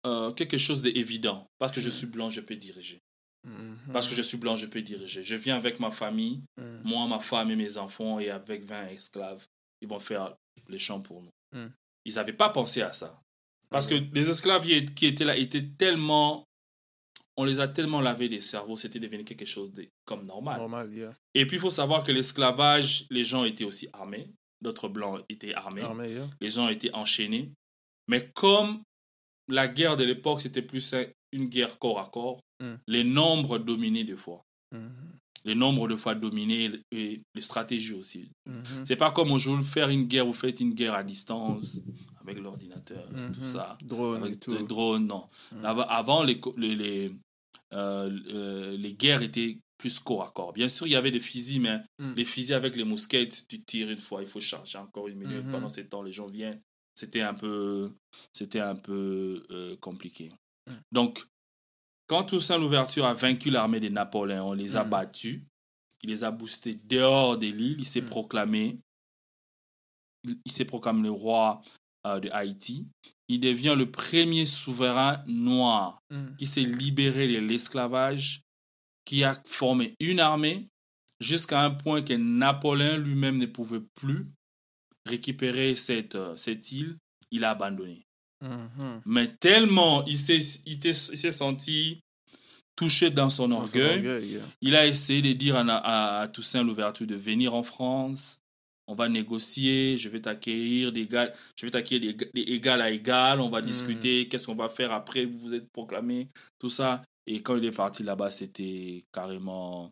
[0.06, 1.46] euh, quelque chose d'évident.
[1.58, 3.00] Parce que je suis blanc, je peux diriger.
[3.46, 3.78] Mhm.
[3.94, 5.24] Parce que je suis blanc, je peux diriger.
[5.24, 6.82] Je viens avec ma famille, Mhm.
[6.84, 9.46] moi, ma femme et mes enfants, et avec 20 esclaves,
[9.82, 10.36] ils vont faire
[10.68, 11.32] les champs pour nous.
[11.54, 11.68] Mm.
[12.06, 13.22] Ils n'avaient pas pensé à ça.
[13.70, 14.10] Parce que Ouais.
[14.14, 16.44] les esclaves qui étaient là étaient tellement...
[17.38, 20.58] On les a tellement lavé des cerveaux, c'était devenu quelque chose de, comme normal.
[20.60, 21.14] Normal, yeah.
[21.34, 24.28] Et puis, il faut savoir que l'esclavage, les gens étaient aussi armés.
[24.62, 25.82] D'autres blancs étaient armés.
[25.82, 26.28] Yeah.
[26.42, 27.50] Les gens étaient enchaînés.
[28.10, 28.82] Mais comme
[29.50, 32.74] la guerre de l'époque, c'était plus un- une guerre corps à corps, Mm.
[32.88, 34.44] les nombres dominaient des fois.
[34.74, 34.92] Mhm.
[35.46, 38.30] Les nombres de fois dominés et les stratégies aussi.
[38.46, 38.64] Mhm.
[38.84, 41.80] C'est pas comme aujourd'hui, faire une guerre, vous faites une guerre à distance
[42.22, 43.48] avec l'ordinateur, tout Mhm.
[43.48, 43.78] ça.
[43.82, 44.52] Drone Avec tout.
[44.68, 45.24] drones, non.
[45.54, 45.66] Mm.
[45.66, 47.12] Avant, les, les, les,
[47.74, 50.52] euh, euh, les guerres étaient plus corps à corps.
[50.52, 52.14] Bien sûr, il y avait des fusils, mais Mm.
[52.18, 55.46] les fusils avec les mousquettes, tu tires une fois, il faut charger encore une minute.
[55.46, 55.52] Mhm.
[55.52, 56.60] Pendant ce temps, les gens viennent.
[57.00, 57.92] C'était un peu,
[58.34, 60.34] c'était un peu euh, compliqué.
[60.68, 60.74] Mm.
[60.92, 61.24] Donc,
[62.08, 64.90] quand Toussaint Louverture a vaincu l'armée de Napoléon, on les a Mm.
[64.90, 65.42] battus,
[66.04, 68.06] il les a boostés dehors de l'île, il s'est Mm.
[68.06, 68.80] proclamé,
[70.26, 71.62] il, il s'est proclamé le roi
[72.06, 72.88] euh, de Haïti.
[73.28, 76.36] Il devient le premier souverain noir Mhm.
[76.38, 78.42] qui s'est libéré de l'esclavage,
[79.06, 80.68] qui a formé une armée
[81.20, 84.26] jusqu'à un point que Napoléon lui-même ne pouvait plus
[85.10, 86.96] récupérer cette, euh, cette île.
[87.32, 88.02] Il a abandonné.
[88.42, 89.02] Mhm.
[89.06, 90.80] Mais tellement il s'est il
[91.34, 92.00] senti
[92.76, 94.42] touché dans son Dans son orgueil, yeah.
[94.62, 98.40] il a essayé de dire à, à- à Toussaint Louverture de venir en France.
[98.88, 101.70] On va négocier, je vais t'accueillir d'égal, je vais
[102.00, 103.66] d'ég- d'égal à égal, on va Mm.
[103.66, 107.04] discuter, qu'est-ce qu'on va faire après, vous vous êtes proclamé, tout ça.
[107.28, 109.92] Et quand il est parti là-bas, c'était carrément,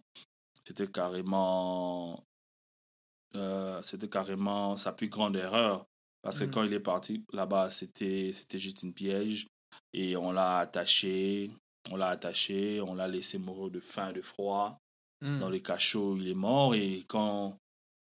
[0.65, 2.23] c'était carrément,
[3.35, 5.85] euh, c'était carrément sa plus grande erreur.
[6.21, 6.51] Parce que Mm.
[6.51, 9.45] quand il est parti là-bas, c'était, c'était juste une piège.
[9.93, 11.51] Et on l'a attaché,
[11.91, 14.77] on l'a attaché, on l'a laissé mourir de faim, de froid.
[15.21, 15.39] Mhm.
[15.39, 16.75] Dans le cachot, il est mort.
[16.75, 17.57] Et quand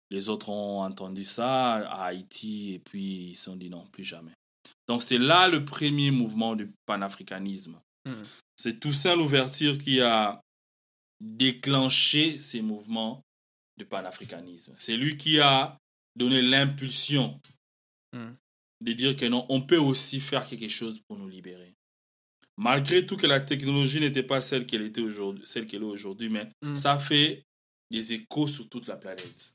[0.09, 4.03] les autres ont entendu ça à Haïti, et puis ils se sont dit non, plus
[4.03, 4.31] jamais.
[4.87, 7.79] Donc c'est là le premier mouvement du panafricanisme.
[8.05, 8.23] Mhm.
[8.55, 10.41] C'est Toussaint Louverture qui a
[11.21, 13.21] déclenché ces mouvements
[13.77, 14.73] de panafricanisme.
[14.77, 15.77] C'est lui qui a
[16.15, 17.39] donné l'impulsion
[18.13, 18.35] Mhm.
[18.83, 21.73] de dire que non, on peut aussi faire quelque chose pour nous libérer.
[22.57, 26.29] Malgré tout que la technologie n'était pas celle qu'elle était aujourd'hui, celle qu'elle est aujourd'hui,
[26.29, 26.75] mais Mhm.
[26.75, 27.43] ça fait
[27.91, 29.53] des échos sur toute la planète.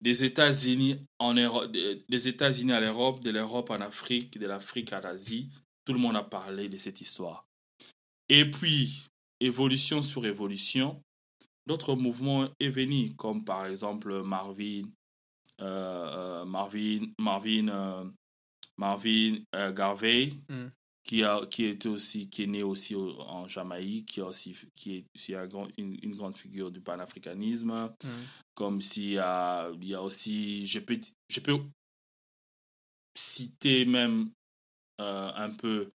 [0.00, 5.00] Des États-Unis en Europe, des États-Unis à l'Europe, de l'Europe en Afrique, de l'Afrique à
[5.00, 5.48] l'Asie,
[5.84, 7.46] tout le monde a parlé de cette histoire.
[8.28, 9.02] Et puis,
[9.40, 11.00] évolution sur évolution,
[11.66, 14.82] d'autres mouvements est venu, comme par exemple Marvin,
[15.60, 18.04] euh, euh, Marvin, Marvin, euh,
[18.76, 20.68] Marvin euh, Garvey, Mm.
[21.04, 24.56] qui a qui était aussi qui est né aussi au- en Jamaïque, qui a aussi
[24.74, 25.34] qui est aussi
[25.76, 27.72] une, une grande figure du panafricanisme
[28.04, 28.10] Mhm.
[28.54, 30.98] comme s'il y a, il y a aussi, je peux,
[31.28, 31.58] je peux
[33.16, 34.30] citer même
[34.98, 35.90] un peu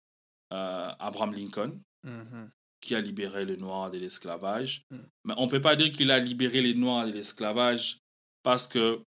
[0.49, 2.49] Abraham Lincoln, Mhm.
[2.85, 4.83] Qui a libéré les Noirs de l'esclavage.
[4.91, 4.97] Mm.
[5.23, 7.97] Mais on ne peut pas dire qu'il a libéré les Noirs de l'esclavage
[8.43, 9.01] parce que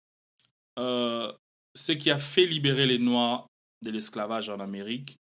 [0.78, 1.32] euh,
[1.74, 3.48] ce qui a fait libérer les Noirs
[3.82, 5.16] de l'esclavage en Amérique,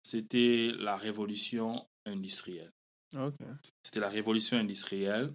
[0.00, 2.70] c'était la révolution industrielle.
[3.16, 3.34] Ok.
[3.82, 5.28] C'était la révolution industrielle.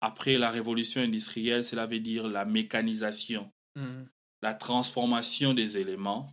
[0.00, 3.44] Après la révolution industrielle, cela veut dire la mécanisation,
[3.76, 4.08] Mhm.
[4.40, 6.32] la transformation des éléments,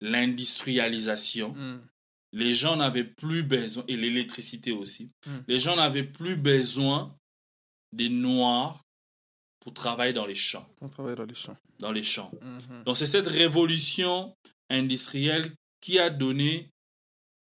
[0.00, 1.52] l'industrialisation.
[1.52, 1.86] Mhm.
[2.36, 5.30] Les gens n'avaient plus besoin, et l'électricité aussi, Mm.
[5.48, 7.16] les gens n'avaient plus besoin
[7.92, 8.82] des noirs
[9.60, 10.68] pour travailler dans les champs.
[10.80, 11.56] On travaille dans les champs.
[11.80, 12.30] Dans les champs.
[12.42, 12.84] Mhm.
[12.84, 14.34] Donc c'est cette révolution
[14.70, 15.44] industrielle
[15.80, 16.68] qui a donné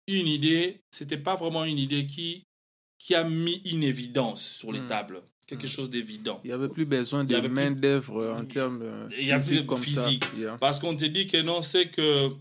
[0.07, 2.43] une idée, c'était pas vraiment une idée qui,
[2.97, 4.87] qui a mis une évidence sur les Mm.
[4.87, 6.39] tables, quelque chose d'évident.
[6.43, 10.25] Il n'y avait plus besoin de main-d'œuvre en termes euh, Il y comme physique.
[10.25, 10.37] ça.
[10.37, 10.57] Yeah.
[10.59, 12.31] Parce qu'on te dit que non, c'est que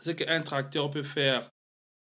[0.00, 1.48] ce qu'un tracteur peut faire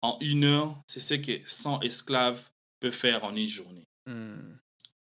[0.02, 2.48] en une heure, c'est ce que 100 esclaves
[2.80, 3.84] peuvent faire en une journée.
[4.06, 4.56] Mhm.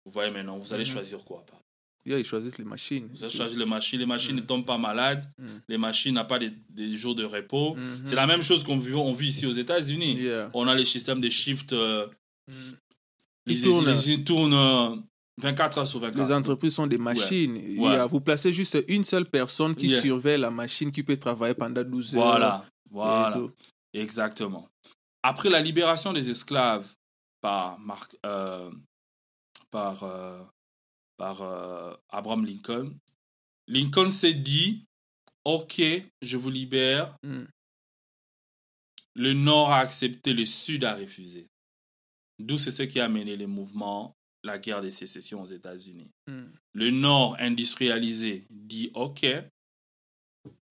[0.07, 0.90] Vous voyez maintenant, vous allez Mhm.
[0.90, 1.61] choisir quoi par-
[2.07, 3.09] Yeah, ils choisissent les machines.
[3.14, 3.98] Vous allez choisir les machines.
[3.98, 4.40] Les machines Mm.
[4.40, 5.24] ne tombent pas malades.
[5.70, 7.76] Les machines n'ont pas des, des jours de repos.
[8.04, 10.16] C'est la même chose qu'on vit, on vit ici aux États-Unis.
[10.20, 10.50] Yeah.
[10.52, 11.72] On a les systèmes de shift.
[11.72, 12.07] euh,
[13.46, 13.87] les, Ils tournent.
[13.87, 14.96] les usines tournent euh,
[15.40, 16.22] 24 heures sur 24.
[16.28, 17.57] Les entreprises sont des machines.
[17.80, 18.07] Ouais.
[18.09, 20.00] Vous placez juste une seule personne qui Yeah.
[20.02, 22.22] surveille la machine qui peut travailler pendant 12 heures.
[22.22, 23.40] Voilà, voilà.
[23.94, 24.68] Exactement.
[25.22, 26.94] Après la libération des esclaves
[27.40, 27.78] par,
[28.26, 28.70] euh,
[29.70, 30.42] par, euh,
[31.16, 32.94] par euh, Abraham Lincoln,
[33.66, 34.85] Lincoln s'est dit,
[35.44, 35.83] OK,
[36.22, 37.16] je vous libère.
[37.22, 37.44] Mm.
[39.16, 41.48] Le Nord a accepté, le Sud a refusé.
[42.38, 46.11] D'où c'est ce qui a mené les mouvements, la guerre des sécessions aux États-Unis.
[46.26, 46.44] Mm.
[46.74, 49.24] Le Nord industrialisé dit OK.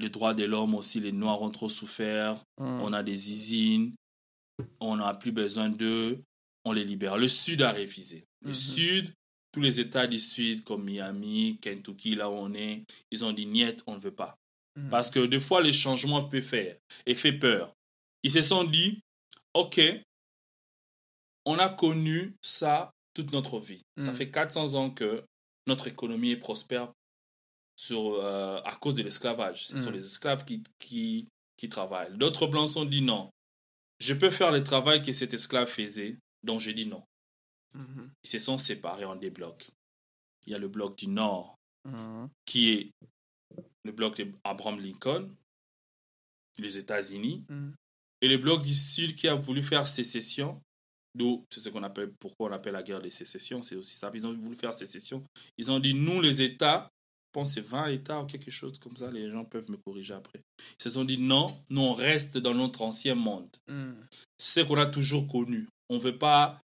[0.03, 2.35] Les droits de l'homme aussi, les Noirs ont trop souffert.
[2.59, 2.81] Mm.
[2.81, 3.95] On a des usines.
[4.81, 6.21] On n'a plus besoin d'eux.
[6.65, 7.17] On les libère.
[7.17, 8.25] Le Sud a refusé.
[8.41, 8.53] Le Mhm.
[8.53, 9.13] Sud,
[9.53, 13.45] tous les États du Sud, comme Miami, Kentucky, là où on est, ils ont dit
[13.45, 14.37] niet, on ne veut pas.
[14.75, 14.89] Mm.
[14.89, 17.73] Parce que des fois, les changements peuvent faire et fait peur.
[18.23, 18.99] Ils se sont dit,
[19.53, 19.79] OK,
[21.45, 23.81] on a connu ça toute notre vie.
[23.99, 24.15] Ça Mm.
[24.15, 25.23] fait 400 ans que
[25.67, 26.91] notre économie est prospère
[27.75, 29.65] sur, euh, à cause de l'esclavage.
[29.67, 29.93] Ce sont Mm.
[29.93, 32.15] les esclaves qui, qui, qui travaillent.
[32.17, 33.29] D'autres blancs sont dit non.
[33.99, 37.03] Je peux faire le travail que cet esclave faisait, donc j'ai dit non.
[37.73, 38.11] Mhm.
[38.23, 39.69] Ils se sont séparés en des blocs.
[40.45, 41.55] Il y a le bloc du Nord
[41.85, 42.29] Mhm.
[42.45, 42.91] qui est
[43.85, 45.29] le bloc d'Abraham Lincoln,
[46.59, 47.73] les États-Unis, Mhm.
[48.21, 50.61] et le bloc du Sud qui a voulu faire sécession.
[51.15, 54.09] D'où, c'est ce qu'on appelle, pourquoi on appelle la guerre des sécessions, c'est aussi ça.
[54.13, 55.23] Ils ont voulu faire sécession.
[55.57, 57.02] Ils ont dit, nous, les États, je
[57.33, 60.39] pense c'est 20 États ou quelque chose comme ça, les gens peuvent me corriger après.
[60.79, 63.49] Ils se sont dit, non, nous, on reste dans notre ancien monde.
[64.37, 65.67] C'est ce qu'on a toujours connu.
[65.89, 66.61] On veut pas,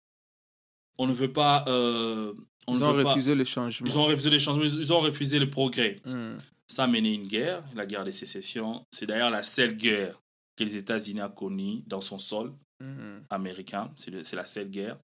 [0.97, 2.33] on ne veut pas, euh,
[2.67, 3.87] on Ils ne ont veut pas- refusé le changement.
[3.87, 5.99] ils ont refusé les changements, ils ont refusé le progrès.
[6.05, 6.37] Mhm.
[6.67, 8.83] Ça a mené une guerre, la guerre des sécessions.
[8.91, 10.19] C'est d'ailleurs la seule guerre
[10.55, 13.23] que les États-Unis ont connue dans son sol Mhm.
[13.29, 13.91] américain.
[13.97, 14.97] C'est la seule guerre.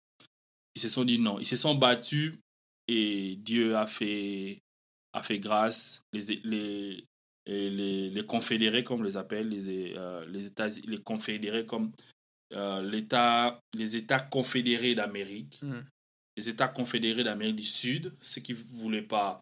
[0.76, 1.40] Ils se sont dit non.
[1.40, 2.34] Ils se sont battus
[2.88, 4.60] et Dieu a fait,
[5.16, 6.04] a fait grâce.
[6.14, 7.06] Les, les,
[7.48, 11.92] les, les confédérés, comme on les appelle, les, euh, les, États, les confédérés comme
[12.54, 15.84] euh, l'État, les États confédérés d'Amérique, Mhm.
[16.38, 19.40] les États confédérés d'Amérique du Sud, ceux qui ne voulaient pas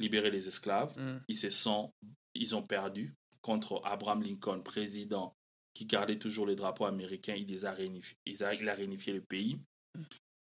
[0.00, 1.22] libérer les esclaves, Mhm.
[1.28, 1.90] ils se sont,
[2.34, 5.32] ils ont perdu contre Abraham Lincoln, président
[5.74, 7.34] qui gardait toujours les drapeaux américains.
[7.36, 9.58] Il les a réunifiés, il a, il a réunifié le pays.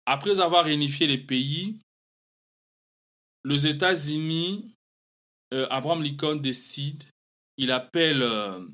[0.06, 1.78] Après avoir réunifié les pays,
[3.46, 4.76] les États-Unis,
[5.54, 7.04] euh, Abraham Lincoln décide,
[7.58, 8.66] il appelle euh,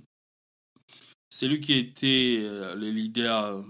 [1.30, 3.63] celui qui était euh, le leader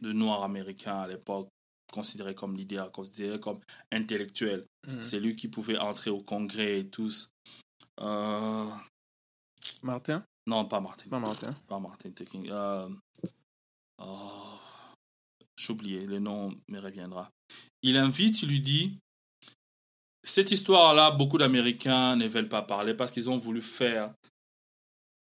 [0.00, 1.48] de Noirs américains à l'époque,
[1.92, 3.60] considéré comme leader, considéré comme
[3.92, 4.66] intellectuel.
[4.86, 5.02] Mhm.
[5.02, 7.30] C'est lui qui pouvait entrer au Congrès et tous.
[8.00, 8.70] Euh,
[9.82, 10.24] Martin?
[10.46, 11.08] Non, pas Martin.
[11.08, 11.52] Pas Martin.
[11.68, 12.50] Pas Martin King.
[13.98, 14.58] Oh,
[15.56, 17.30] J'ai oublié, le nom me reviendra.
[17.82, 18.98] Il invite, il lui dit
[20.34, 24.14] Cette histoire-là, beaucoup d'Américains ne veulent pas parler parce qu'ils ont voulu faire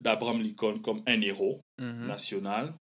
[0.02, 2.06] d'Abraham Lincoln comme un héros Mhm.
[2.06, 2.76] national.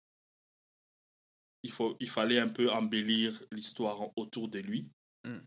[1.64, 4.88] Il, faut, il fallait un peu embellir l'histoire autour de lui.
[5.26, 5.38] Mm.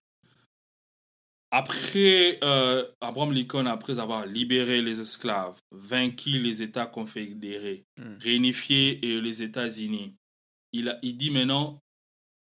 [1.51, 8.17] Après, euh, Abraham Lincoln, après avoir libéré les esclaves, vaincu les États confédérés, Mm.
[8.19, 10.13] réunifié euh, les États-Unis,
[10.73, 11.79] il, a- il dit maintenant,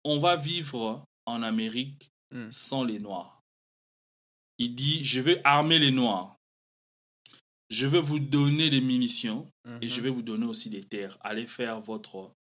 [0.04, 2.10] on va vivre en Amérique
[2.52, 3.39] sans les Noirs.
[4.60, 6.36] Il dit, je vais armer les Noirs.
[7.70, 9.90] Je vais vous donner des munitions et Mhm.
[9.90, 11.18] je vais vous donner aussi des terres.
[11.22, 12.32] Allez faire votre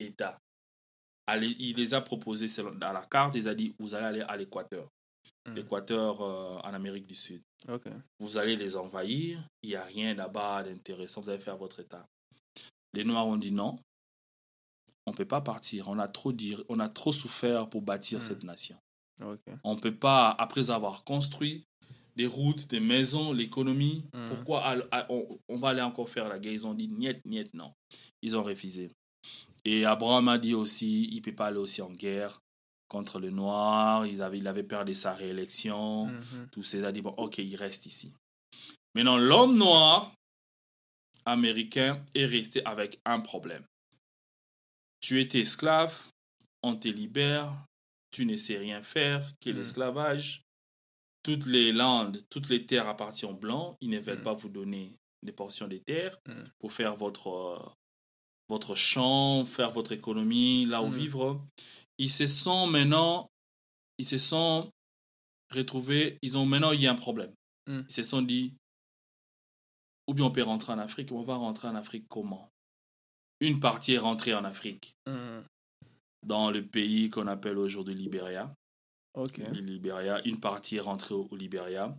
[0.00, 0.38] État.
[1.26, 3.34] Allez, il les a proposés dans la carte.
[3.36, 4.88] Il a dit, vous allez aller à l'Équateur.
[5.46, 5.54] Mm.
[5.54, 7.40] L'Équateur euh, en Amérique du Sud.
[8.18, 9.42] Vous allez les envahir.
[9.62, 11.20] Il n'y a rien là-bas d'intéressant.
[11.20, 12.04] Vous allez faire votre État.
[12.92, 13.78] Les Noirs ont dit non.
[15.06, 15.88] on ne peut pas partir.
[15.88, 18.22] On a trop, dire, on a trop souffert pour bâtir Mm.
[18.22, 18.76] cette nation.
[19.64, 21.64] On ne peut pas, après avoir construit
[22.16, 24.28] des routes, des maisons, l'économie, Mm.
[24.28, 24.76] pourquoi
[25.08, 27.72] on, on va aller encore faire la guerre Ils ont dit niet, niet, non.
[28.20, 28.90] Ils ont refusé.
[29.64, 32.38] Et Abraham a dit aussi, il ne peut pas aller aussi en guerre
[32.88, 34.06] contre le noir.
[34.06, 36.06] Il avait, il avait perdu sa réélection.
[36.08, 36.48] Mhm.
[36.52, 38.12] Tout ça, il a dit, bon, ok, il reste ici.
[38.94, 40.12] Maintenant, l'homme noir
[41.24, 43.64] américain est resté avec un problème.
[45.00, 46.08] Tu étais esclave,
[46.62, 47.52] on te libère,
[48.12, 49.56] tu ne sais rien faire, qu'est Mm.
[49.56, 50.42] l'esclavage.
[51.24, 53.76] Toutes les landes, toutes les terres appartiennent aux blancs.
[53.80, 54.22] Ils ne veulent Mm.
[54.24, 56.44] pas vous donner des portions des terres Mm.
[56.60, 57.58] pour faire votre, euh,
[58.48, 60.94] votre champ, faire votre économie, là où Mm.
[60.94, 61.44] vivre.
[61.98, 63.28] Ils se sont maintenant,
[63.98, 64.70] ils se sont
[65.50, 67.32] retrouvés, ils ont maintenant, il y a un problème.
[67.68, 68.54] Ils se sont dit,
[70.08, 72.48] ou bien on peut rentrer en Afrique, on va rentrer en Afrique comment?
[73.40, 74.94] Une partie est rentrée en Afrique.
[76.22, 78.54] Dans le pays qu'on appelle aujourd'hui Libéria.
[80.24, 81.92] Une partie est rentrée au, au Libéria,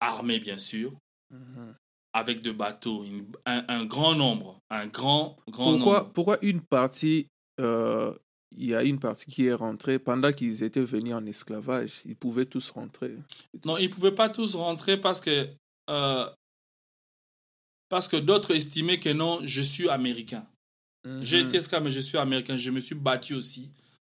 [0.00, 0.92] armée bien sûr,
[1.32, 1.74] Mhm.
[2.12, 6.12] avec de bateaux, une- un, un grand nombre, un grand, grand Pourquoi, nombre.
[6.12, 7.28] pourquoi une partie,
[7.60, 8.12] euh,
[8.56, 12.16] il y a une partie qui est rentrée pendant qu'ils étaient venus en esclavage, ils
[12.16, 13.16] pouvaient tous rentrer.
[13.64, 15.48] Non, ils ne pouvaient pas tous rentrer parce que,
[15.90, 16.28] euh,
[17.88, 20.46] parce que d'autres estimaient que non, je suis américain.
[21.20, 21.48] J'ai Mhm.
[21.48, 22.56] été esclave, mais je suis américain.
[22.56, 23.70] Je me suis battu aussi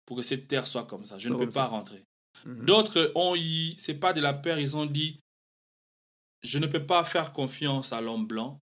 [0.06, 1.18] pour que cette terre soit comme ça.
[1.18, 1.60] Je ne peux ça.
[1.60, 2.02] pas rentrer.
[2.46, 2.64] Mhm.
[2.64, 5.18] D'autres ont eu, c'est pas de la peur, ils ont dit,
[6.42, 8.58] je ne peux pas faire confiance à l'homme blanc.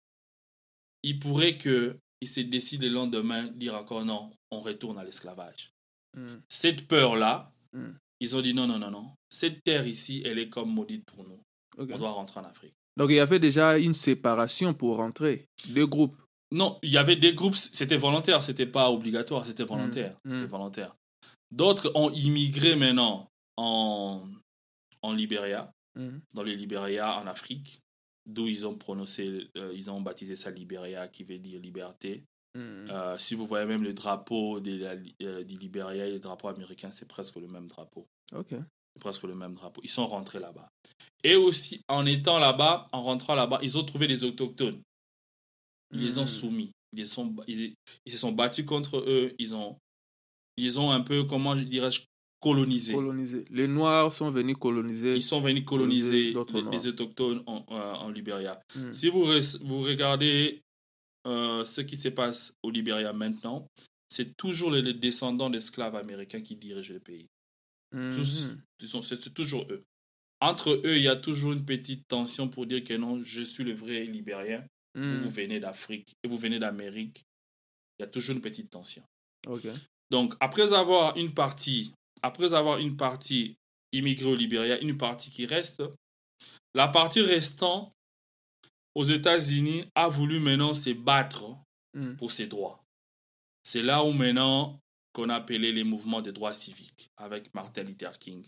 [1.02, 5.04] Il pourrait que il se décide le lendemain de dire encore non, on retourne à
[5.04, 5.70] l'esclavage.
[6.16, 6.42] Mhm.
[6.48, 7.90] Cette peur-là, Mm.
[8.20, 9.12] ils ont dit non, non, non, non.
[9.28, 11.38] Cette terre ici, elle est comme maudite pour nous.
[11.76, 12.72] On doit rentrer en Afrique.
[12.96, 16.16] Donc il y avait déjà une séparation pour rentrer, deux groupes.
[16.52, 20.16] Non, il y avait des groupes, c'était volontaire, c'était pas obligatoire, c'était volontaire.
[20.24, 20.34] Mm.
[20.38, 20.94] C'était volontaire.
[21.50, 24.22] D'autres ont immigré maintenant en,
[25.02, 26.20] en Libéria, Mhm.
[26.32, 27.78] dans le Libéria en Afrique,
[28.24, 32.22] d'où ils ont prononcé, euh, ils ont baptisé ça Libéria, qui veut dire liberté.
[32.56, 36.48] Euh, si vous voyez même le drapeau de la- euh, du Libéria et le drapeau
[36.48, 38.06] américain, c'est presque le même drapeau.
[38.34, 38.50] Ok.
[38.50, 39.80] C'est presque le même drapeau.
[39.84, 40.68] Ils sont rentrés là-bas.
[41.24, 44.80] Et aussi, en étant là-bas, en rentrant là-bas, ils ont trouvé des autochtones.
[45.92, 46.26] Ils les ont Mhm.
[46.26, 46.70] soumis.
[46.92, 47.74] Ils, les sont, ils,
[48.06, 49.32] ils se sont battus contre eux.
[49.38, 49.76] Ils ont,
[50.56, 51.90] ils ont un peu, comment je dirais,
[52.40, 52.94] colonisé.
[53.50, 55.12] Les Noirs sont venus coloniser.
[55.14, 58.60] Ils sont venus coloniser les, autochtones en, euh, en Libéria.
[58.76, 58.92] Mhm.
[58.92, 59.24] Si vous,
[59.62, 60.60] vous regardez
[61.26, 63.66] euh, ce qui se passe au Libéria maintenant,
[64.08, 67.26] c'est toujours les, les descendants d'esclaves américains qui dirigent le pays.
[68.10, 69.82] C'est c'est toujours eux.
[70.40, 73.64] Entre eux, il y a toujours une petite tension pour dire que non, je suis
[73.64, 74.64] le vrai Libérien.
[74.98, 75.16] Vous, Mhm.
[75.16, 77.22] vous venez d'Afrique et vous venez d'Amérique.
[77.98, 79.02] Il y a toujours une petite tension.
[79.46, 79.66] Ok.
[80.10, 83.54] Donc, après avoir une partie, après avoir une partie
[83.92, 85.82] immigrée au Libéria, une partie qui reste,
[86.74, 87.92] la partie restant
[88.94, 91.44] aux États-Unis a voulu maintenant se battre
[91.94, 92.16] Mhm.
[92.16, 92.82] pour ses droits.
[93.62, 94.78] C'est là où maintenant
[95.12, 98.44] qu'on a appelé les mouvements des droits civiques avec Martin Luther King,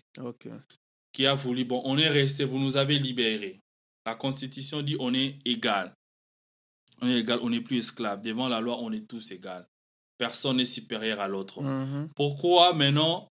[1.13, 3.61] qui a voulu, bon, on est resté, vous nous avez libérés.
[4.07, 5.93] La Constitution dit on est égal.
[7.01, 8.21] On est égal, on n'est plus esclave.
[8.23, 9.49] Devant la loi, on est tous égaux.
[10.19, 11.63] Personne n'est supérieur à l'autre.
[11.63, 12.11] Mhm.
[12.15, 13.29] Pourquoi maintenant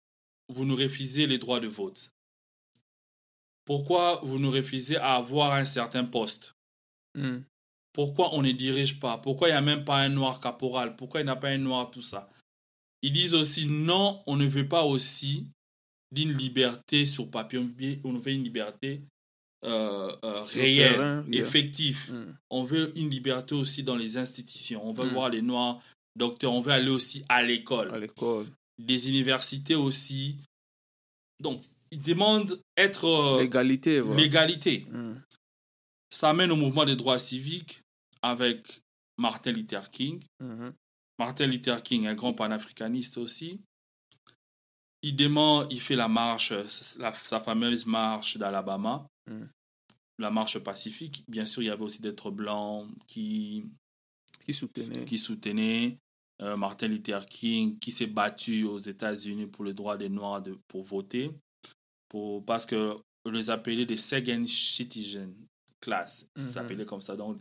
[0.49, 2.11] vous nous refusez les droits de vote?
[3.65, 6.55] Pourquoi vous nous refusez à avoir un certain poste?
[7.15, 7.45] Mhm.
[7.93, 9.19] Pourquoi on ne dirige pas?
[9.19, 10.97] Pourquoi il n'y a même pas un noir caporal?
[10.97, 12.31] Pourquoi il n'y a pas un noir tout ça?
[13.03, 15.47] Ils disent aussi non, on ne veut pas aussi
[16.11, 17.61] d'une liberté sur papier,
[18.05, 19.03] on veut une liberté
[19.65, 21.41] euh, euh, terrain, yeah.
[21.43, 22.11] effective.
[22.13, 22.37] Mhm.
[22.51, 24.85] On veut une liberté aussi dans les institutions.
[24.87, 25.13] On veut Mm.
[25.13, 25.81] voir les noirs
[26.17, 28.47] docteurs, on veut aller aussi à l'école À l'école.
[28.79, 30.37] des universités aussi.
[31.41, 34.87] Donc, ils demandent être euh, L'égalité, l'égalité.
[34.91, 35.21] Mhm.
[36.11, 37.81] Ça amène au mouvement des droits civiques
[38.21, 38.81] avec
[39.19, 40.23] Martin Luther King.
[41.19, 43.61] Martin Luther King, un grand panafricaniste aussi.
[45.03, 49.45] Il demande, il fait la marche, sa fameuse marche d'Alabama, Mm.
[50.19, 51.25] La marche pacifique.
[51.29, 53.65] Bien sûr, il y avait aussi d'êtres blancs qui,
[54.45, 55.05] Qui soutenait.
[55.05, 55.99] qui soutenait
[56.41, 60.59] euh, Martin Luther King, qui s'est battu aux États-Unis pour le droit des Noirs de,
[60.69, 61.31] pour voter,
[62.09, 62.97] pour, parce que
[63.31, 65.33] les appelait des second citizen
[65.81, 67.17] class, s'appelait comme ça.
[67.17, 67.39] Donc,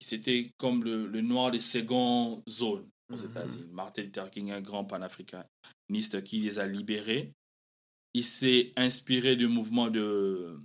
[0.00, 3.30] c'était comme le, le noir des secondes zones aux Mhm.
[3.30, 3.68] États-Unis.
[3.72, 7.32] Martin Luther King, un grand panafricaniste qui les a libérés.
[8.14, 10.60] Il s'est inspiré du mouvement de,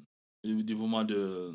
[0.56, 1.54] du, mouvement de,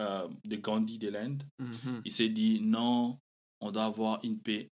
[0.00, 1.42] euh, de Gandhi de l'Inde.
[1.58, 2.02] Mhm.
[2.04, 3.18] Il s'est dit non,
[3.60, 4.68] on doit avoir une paix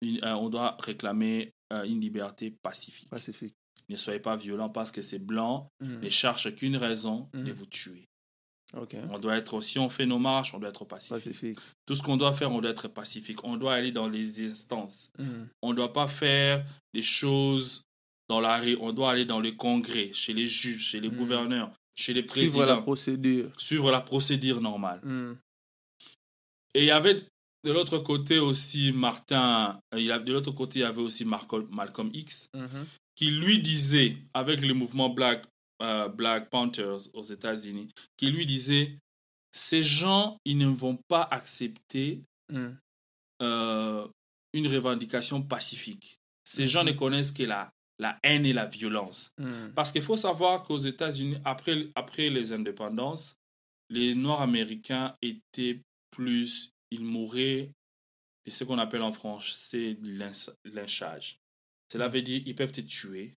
[0.00, 3.10] une- euh, on doit réclamer euh, une liberté pacifique.
[3.10, 3.54] Pacifique.
[3.88, 6.00] Ne soyez pas violents parce que ces blancs Mhm.
[6.00, 7.52] ne cherchent qu'une raison de Mhm.
[7.52, 8.04] vous tuer.
[8.74, 11.24] On doit être, si on fait nos marches, on doit être pacifique.
[11.24, 11.58] Pacifique.
[11.86, 13.42] Tout ce qu'on doit faire, on doit être pacifique.
[13.44, 15.10] On doit aller dans les instances.
[15.62, 17.82] On ne doit pas faire des choses
[18.28, 18.76] dans la rue.
[18.80, 21.16] On doit aller dans le congrès, chez les juges, chez les Mhm.
[21.16, 22.82] gouverneurs, chez les Suivre la présidents.
[22.82, 23.50] procédure.
[23.58, 25.00] Suivre la procédure normale.
[25.02, 25.38] Mhm.
[26.74, 27.24] Et il y avait
[27.64, 31.24] de l'autre côté aussi Martin, euh, il a- de l'autre côté, il y avait aussi
[31.24, 32.86] Malcolm, Malcolm X, Mhm.
[33.16, 35.44] qui lui disait, avec le mouvement Black,
[35.82, 38.96] euh, Black Panthers aux États-Unis, qui lui disait,
[39.50, 42.20] ces gens, ils ne vont pas accepter
[42.52, 42.76] Mhm.
[43.42, 44.06] euh,
[44.54, 46.16] une revendication pacifique.
[46.44, 46.88] Ces gens Mhm.
[46.88, 49.32] ne connaissent que la, la haine et la violence.
[49.38, 49.72] Mhm.
[49.74, 53.36] Parce qu'il faut savoir qu'aux États-Unis, après, après les indépendances,
[53.90, 55.80] les Noirs américains étaient
[56.10, 57.72] plus, ils mouraient,
[58.46, 61.38] et ce qu'on appelle en français de lynch- lynchage.
[61.92, 63.34] Cela veut dire ils peuvent te tuer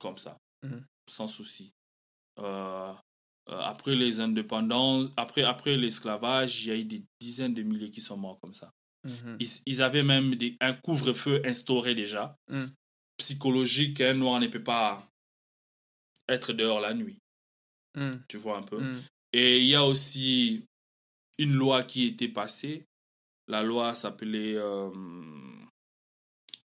[0.00, 0.84] comme ça, Mhm.
[1.10, 1.72] sans souci.
[2.38, 2.92] Euh,
[3.50, 7.90] euh, après les indépendances, après, après l'esclavage, il y a eu des dizaines de milliers
[7.90, 8.70] qui sont morts comme ça.
[9.04, 9.36] Mhm.
[9.40, 12.64] Ils, ils avaient même des- un couvre-feu instauré déjà, Mm.
[13.24, 15.02] Psychologique, qu'un noir ne peut pas
[16.28, 17.18] être dehors la nuit,
[17.96, 18.22] Mhm.
[18.28, 18.80] tu vois un peu?
[18.80, 19.02] Mhm.
[19.32, 20.64] Et il y a aussi
[21.38, 22.84] une loi qui était passée,
[23.48, 24.90] la loi s'appelait euh,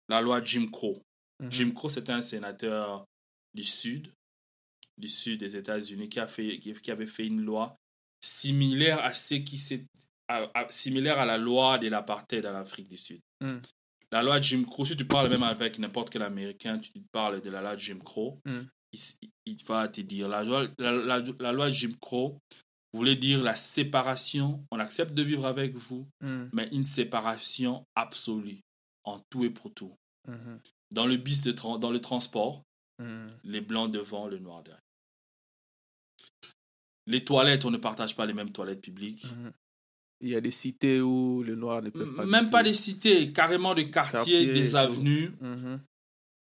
[0.10, 1.01] la loi Jim Crow.
[1.41, 1.51] Mhm.
[1.51, 3.06] Jim Crow, c'était un sénateur
[3.53, 4.12] du Sud,
[4.97, 7.76] du Sud des États-Unis, qui, a fait, qui, qui avait fait une loi
[8.24, 9.60] similaire à ce qui
[10.28, 13.22] à- similaire à la loi de l'apartheid en Afrique du Sud.
[14.12, 14.16] Mm.
[14.16, 17.49] La loi Jim Crow, si tu parles même avec n'importe quel Américain, tu parles de
[17.49, 18.60] la loi Jim Crow, Mm.
[19.45, 22.39] il, va te dire, la, loi- la, la- la loi Jim Crow
[22.93, 26.49] voulait dire la séparation, on accepte de vivre avec vous, Mhm.
[26.53, 28.62] mais une séparation absolue,
[29.03, 29.93] en tout et pour tout.
[30.28, 30.60] Mhm.
[30.91, 32.62] Dans le bis de dans le transport,
[32.99, 33.28] Mhm.
[33.43, 34.82] les blancs devant, le noir derrière.
[37.08, 39.26] Les toilettes, on ne partage pas les mêmes toilettes publiques.
[39.26, 39.51] Mhm.
[40.26, 42.26] Il y a des cités où les Noirs ne peuvent pas.
[42.26, 44.76] Même pas des cités, carrément des quartiers, des tout.
[44.76, 45.32] avenues.
[45.39, 45.80] Mhm.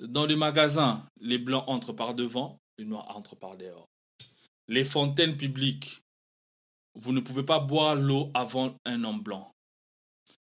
[0.09, 3.87] Dans les magasins, les blancs entrent par devant, les noirs entrent par dehors.
[4.67, 6.03] Les fontaines publiques,
[6.97, 9.53] vous ne pouvez pas boire l'eau avant un homme blanc.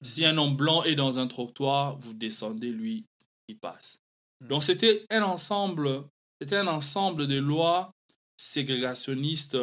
[0.02, 3.06] Si un homme blanc est dans un trottoir, vous descendez, lui,
[3.48, 4.00] il passe.
[4.46, 6.04] Donc c'était un ensemble,
[6.38, 7.92] c'était un ensemble de lois
[8.36, 9.56] ségrégationnistes,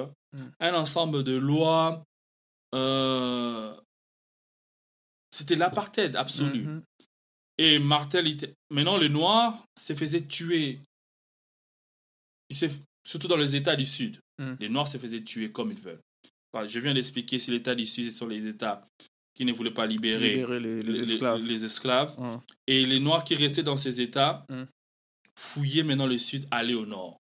[0.59, 2.03] un ensemble de lois.
[2.74, 3.76] Euh,
[5.32, 6.63] c'était l'apartheid absolu.
[6.63, 6.84] Mhm.
[7.59, 10.80] Et Martel, était- maintenant, les Noirs se faisaient tuer.
[12.49, 12.69] Ils
[13.05, 14.17] Surtout dans les États du Sud.
[14.39, 14.53] Mm.
[14.61, 15.99] Les Noirs se faisaient tuer comme ils veulent.
[16.53, 18.88] Enfin, je viens d'expliquer si l'État du Sud, ce sont les États
[19.36, 21.39] qui ne voulaient pas libérer, Libérer les, les esclaves.
[21.43, 22.17] les esclaves.
[22.19, 22.41] Mhm.
[22.67, 24.63] Et les Noirs qui restaient dans ces États Mm.
[25.38, 27.19] fouillaient maintenant le Sud, allaient au Nord.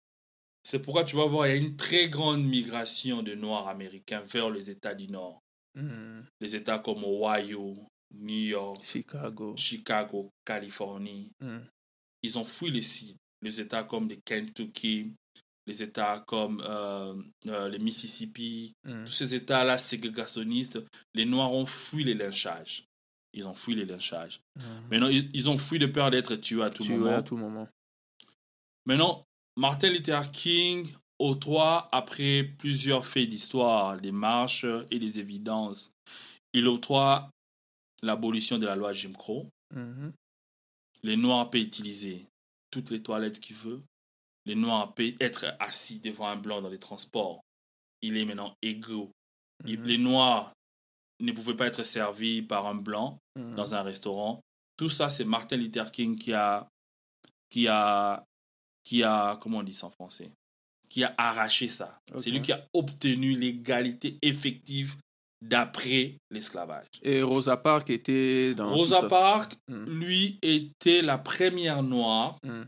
[0.70, 4.20] C'est pourquoi tu vas voir, il y a une très grande migration de Noirs américains
[4.20, 5.40] vers les États du Nord.
[5.74, 6.26] Mhm.
[6.42, 7.74] Les États comme Ohio,
[8.14, 9.54] New York, Chicago.
[9.56, 11.30] Chicago, Californie.
[11.40, 11.64] Mhm.
[12.22, 13.16] Ils ont fui les sites.
[13.40, 15.14] Les États comme le Kentucky,
[15.66, 17.14] les États comme euh,
[17.46, 19.06] euh, le Mississippi, Mhm.
[19.06, 20.80] tous ces États-là ségrégationnistes,
[21.14, 22.84] les Noirs ont fui les lynchages.
[23.32, 24.40] Ils ont fui les lynchages.
[24.90, 27.16] Maintenant, ils, ils ont fui de peur d'être tués à tout Tué moment.
[27.16, 27.68] à tout moment.
[28.84, 29.24] Maintenant,
[29.59, 30.88] Martin Luther King
[31.18, 35.90] octroie, après plusieurs faits d'histoire, des marches et des évidences,
[36.52, 37.28] il octroie
[38.04, 39.48] l'abolition de la loi Jim Crow.
[39.74, 40.12] Mhm.
[41.02, 42.24] Les Noirs peuvent utiliser
[42.70, 43.82] toutes les toilettes qu'ils veulent.
[44.46, 47.40] Les Noirs peuvent être assis devant un Blanc dans les transports.
[48.00, 49.11] Il est maintenant égaux.
[49.64, 49.82] Mhm.
[49.84, 50.52] Les Noirs
[51.20, 53.56] ne pouvaient pas être servis par un Blanc Mhm.
[53.56, 54.40] dans un restaurant.
[54.76, 56.68] Tout ça, c'est Martin Luther King qui a,
[57.50, 58.24] qui a,
[58.89, 60.30] qui a, comment on dit ça en français,
[60.89, 62.01] qui a arraché ça.
[62.16, 64.97] C'est lui qui a obtenu l'égalité effective
[65.45, 66.86] d'après l'esclavage.
[67.03, 68.74] Et Rosa Parks était dans.
[68.74, 69.03] Rosa.
[69.09, 69.84] Parks, Mm.
[69.84, 72.62] lui, était la première noire Mm.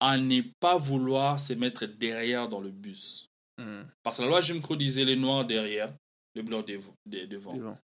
[0.00, 3.26] à ne pas vouloir se mettre derrière dans le bus.
[3.60, 3.86] Mhm.
[4.02, 5.92] Parce que la loi Jim Crow disait les noirs derrière,
[6.34, 7.54] les blancs dev- de- devant.
[7.54, 7.76] Devant.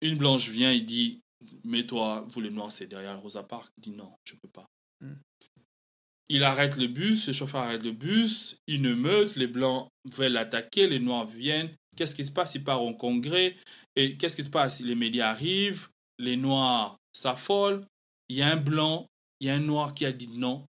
[0.00, 1.20] Une blanche vient, il dit
[1.64, 3.70] Mets-toi, vous les noirs, c'est derrière Rosa Parks.
[3.76, 4.66] Il dit Non, je peux pas.
[6.28, 10.88] Il arrête le bus, le chauffeur arrête le bus, une meute, les blancs veulent l'attaquer,
[10.88, 11.70] les noirs viennent.
[11.96, 12.56] Qu'est-ce qui se passe?
[12.56, 13.56] Il part au congrès.
[13.94, 14.80] Et qu'est-ce qui se passe?
[14.80, 17.82] Les médias arrivent, les noirs s'affolent.
[18.28, 19.06] Il y a un blanc,
[19.40, 20.66] il y a un noir qui a dit non,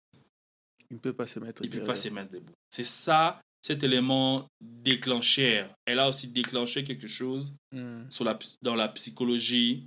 [0.91, 2.55] Il ne peut pas se mettre il peut pas se mettre debout.
[2.71, 5.73] C'est ça, cet élément déclencheur.
[5.87, 7.55] Elle a aussi déclenché quelque chose
[8.09, 9.85] sur la, dans la psychologie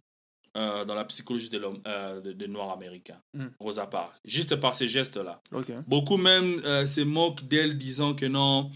[0.55, 3.47] euh, dans la psychologie des euh, de, de Noirs américains, Mm.
[3.59, 5.41] Rosa Parks, juste par ces gestes-là.
[5.87, 8.71] Beaucoup même euh, se moquent d'elle disant que non,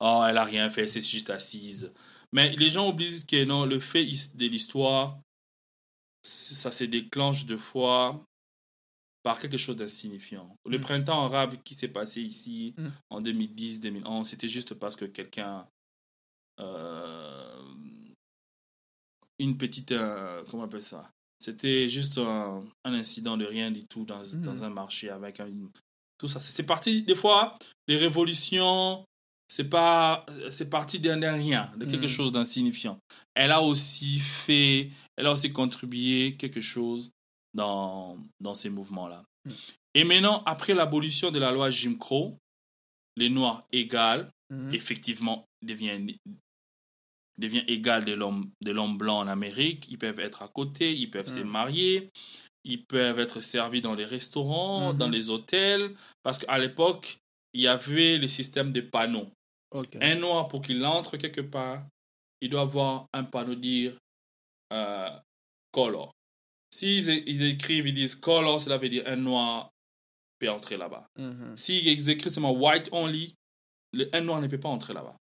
[0.00, 1.92] oh, elle a rien fait, c'est juste assise.
[2.32, 5.18] Mais les gens oublient que non, le fait de l'histoire,
[6.22, 8.22] ça se déclenche de fois
[9.22, 10.48] par quelque chose d'insignifiant.
[10.66, 10.80] Le Mm.
[10.80, 12.88] printemps arabe qui s'est passé ici Mm.
[13.10, 15.66] en 2010-2011, c'était juste parce que quelqu'un...
[16.60, 17.62] euh,
[19.38, 19.92] une petite...
[19.92, 21.10] euh, comment on appelle ça?
[21.38, 24.42] C'était juste un, un incident de rien du tout dans, Mm.
[24.42, 25.48] dans un marché avec un,
[26.18, 26.40] tout ça.
[26.40, 29.04] C'est parti, des fois, les révolutions,
[29.48, 32.16] c'est pas, c'est parti d'un rien, de quelque Mm.
[32.16, 32.98] chose d'insignifiant.
[33.34, 37.10] Elle a aussi fait, elle a aussi contribué quelque chose
[37.54, 39.22] dans, dans ces mouvements-là.
[39.44, 39.50] Mm.
[39.94, 42.36] Et maintenant, après l'abolition de la loi Jim Crow,
[43.16, 44.30] les Noirs égales,
[44.72, 46.10] effectivement, deviennent
[47.38, 49.86] devient égal de l'homme de l'homme blanc en Amérique.
[49.90, 51.48] Ils peuvent être à côté, ils peuvent se Mm.
[51.48, 52.10] marier,
[52.64, 54.98] ils peuvent être servis dans les restaurants, Mhm.
[54.98, 57.18] dans les hôtels, parce qu'à l'époque,
[57.54, 59.28] il y avait le système de panneaux.
[60.00, 61.84] Un noir, pour qu'il entre quelque part,
[62.40, 63.92] il doit avoir un panneau dire
[64.72, 65.10] euh,
[65.72, 66.12] color.
[66.70, 69.70] S'ils ils écrivent, ils disent color, cela veut dire un noir
[70.38, 71.06] peut entrer là-bas.
[71.18, 71.56] Mhm.
[71.56, 73.34] S'ils écrivent seulement white only,
[73.92, 75.16] le, un noir ne peut pas entrer là-bas.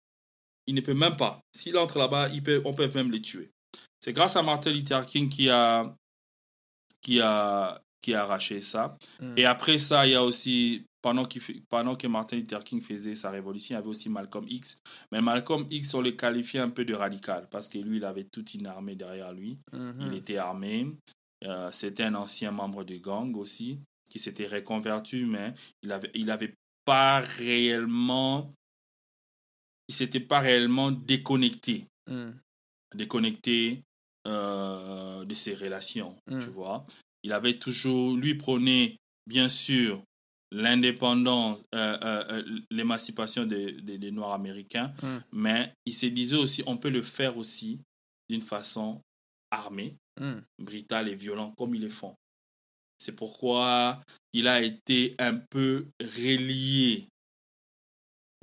[0.67, 1.39] Il ne peut même pas.
[1.55, 3.49] S'il entre là-bas, peut, on peut même le tuer.
[3.99, 5.93] C'est grâce à Martin Luther King qui a,
[7.01, 8.97] qui a, qui a arraché ça.
[9.21, 9.37] Mhm.
[9.37, 13.15] Et après ça, il y a aussi, pendant, fait- pendant que Martin Luther King faisait
[13.15, 14.77] sa révolution, il y avait aussi Malcolm X.
[15.11, 18.25] Mais Malcolm X, on le qualifiait un peu de radical parce que lui, il avait
[18.31, 19.57] toute une armée derrière lui.
[19.71, 20.07] Mhm.
[20.07, 20.87] Il était armé.
[21.45, 26.29] Euh, C'était un ancien membre du gang aussi qui s'était reconverti, mais il avait, il
[26.31, 26.53] avait
[26.85, 28.53] pas réellement.
[29.87, 31.85] Il s'était pas réellement déconnecté.
[32.09, 32.37] Mhm.
[32.95, 33.81] Déconnecté
[34.27, 36.39] euh, de ses relations, Mm.
[36.39, 36.85] tu vois.
[37.23, 38.15] Il avait toujours.
[38.15, 38.95] Lui prenait,
[39.27, 40.01] bien sûr,
[40.51, 45.17] l'indépendance, euh, euh, euh, l'émancipation des, des- des Noirs américains, Mm.
[45.33, 47.79] mais il se disait aussi on peut le faire aussi
[48.29, 49.01] d'une façon
[49.51, 50.41] armée Mhm.
[50.59, 52.15] brutale et violente comme ils le font.
[52.99, 53.99] C'est pourquoi
[54.31, 57.07] il a été un peu relié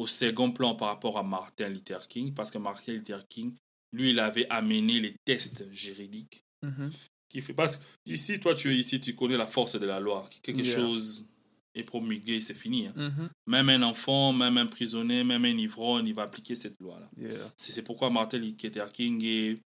[0.01, 3.55] au second plan par rapport à Martin Luther King, parce que Martin Luther King,
[3.93, 6.43] lui, il avait amené les tests juridiques.
[6.63, 6.91] Mhm.
[7.29, 10.01] Qui fait, parce que ici, toi, tu es ici, tu connais la force de la
[10.01, 10.27] loi.
[10.43, 10.77] Quelque Yeah.
[10.77, 11.27] chose
[11.75, 12.87] est promulgué, c'est fini.
[12.87, 12.95] hein.
[12.97, 13.29] Mhm.
[13.47, 17.09] Même un enfant, même un prisonnier, même un ivrogne, il va appliquer cette loi-là.
[17.19, 17.53] Yeah.
[17.57, 19.61] C'est c'est pourquoi Martin Luther King est,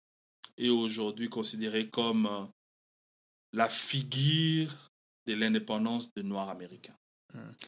[0.57, 2.43] est aujourd'hui considéré comme euh,
[3.53, 4.71] la figure
[5.27, 6.95] de l'indépendance des Noirs américains.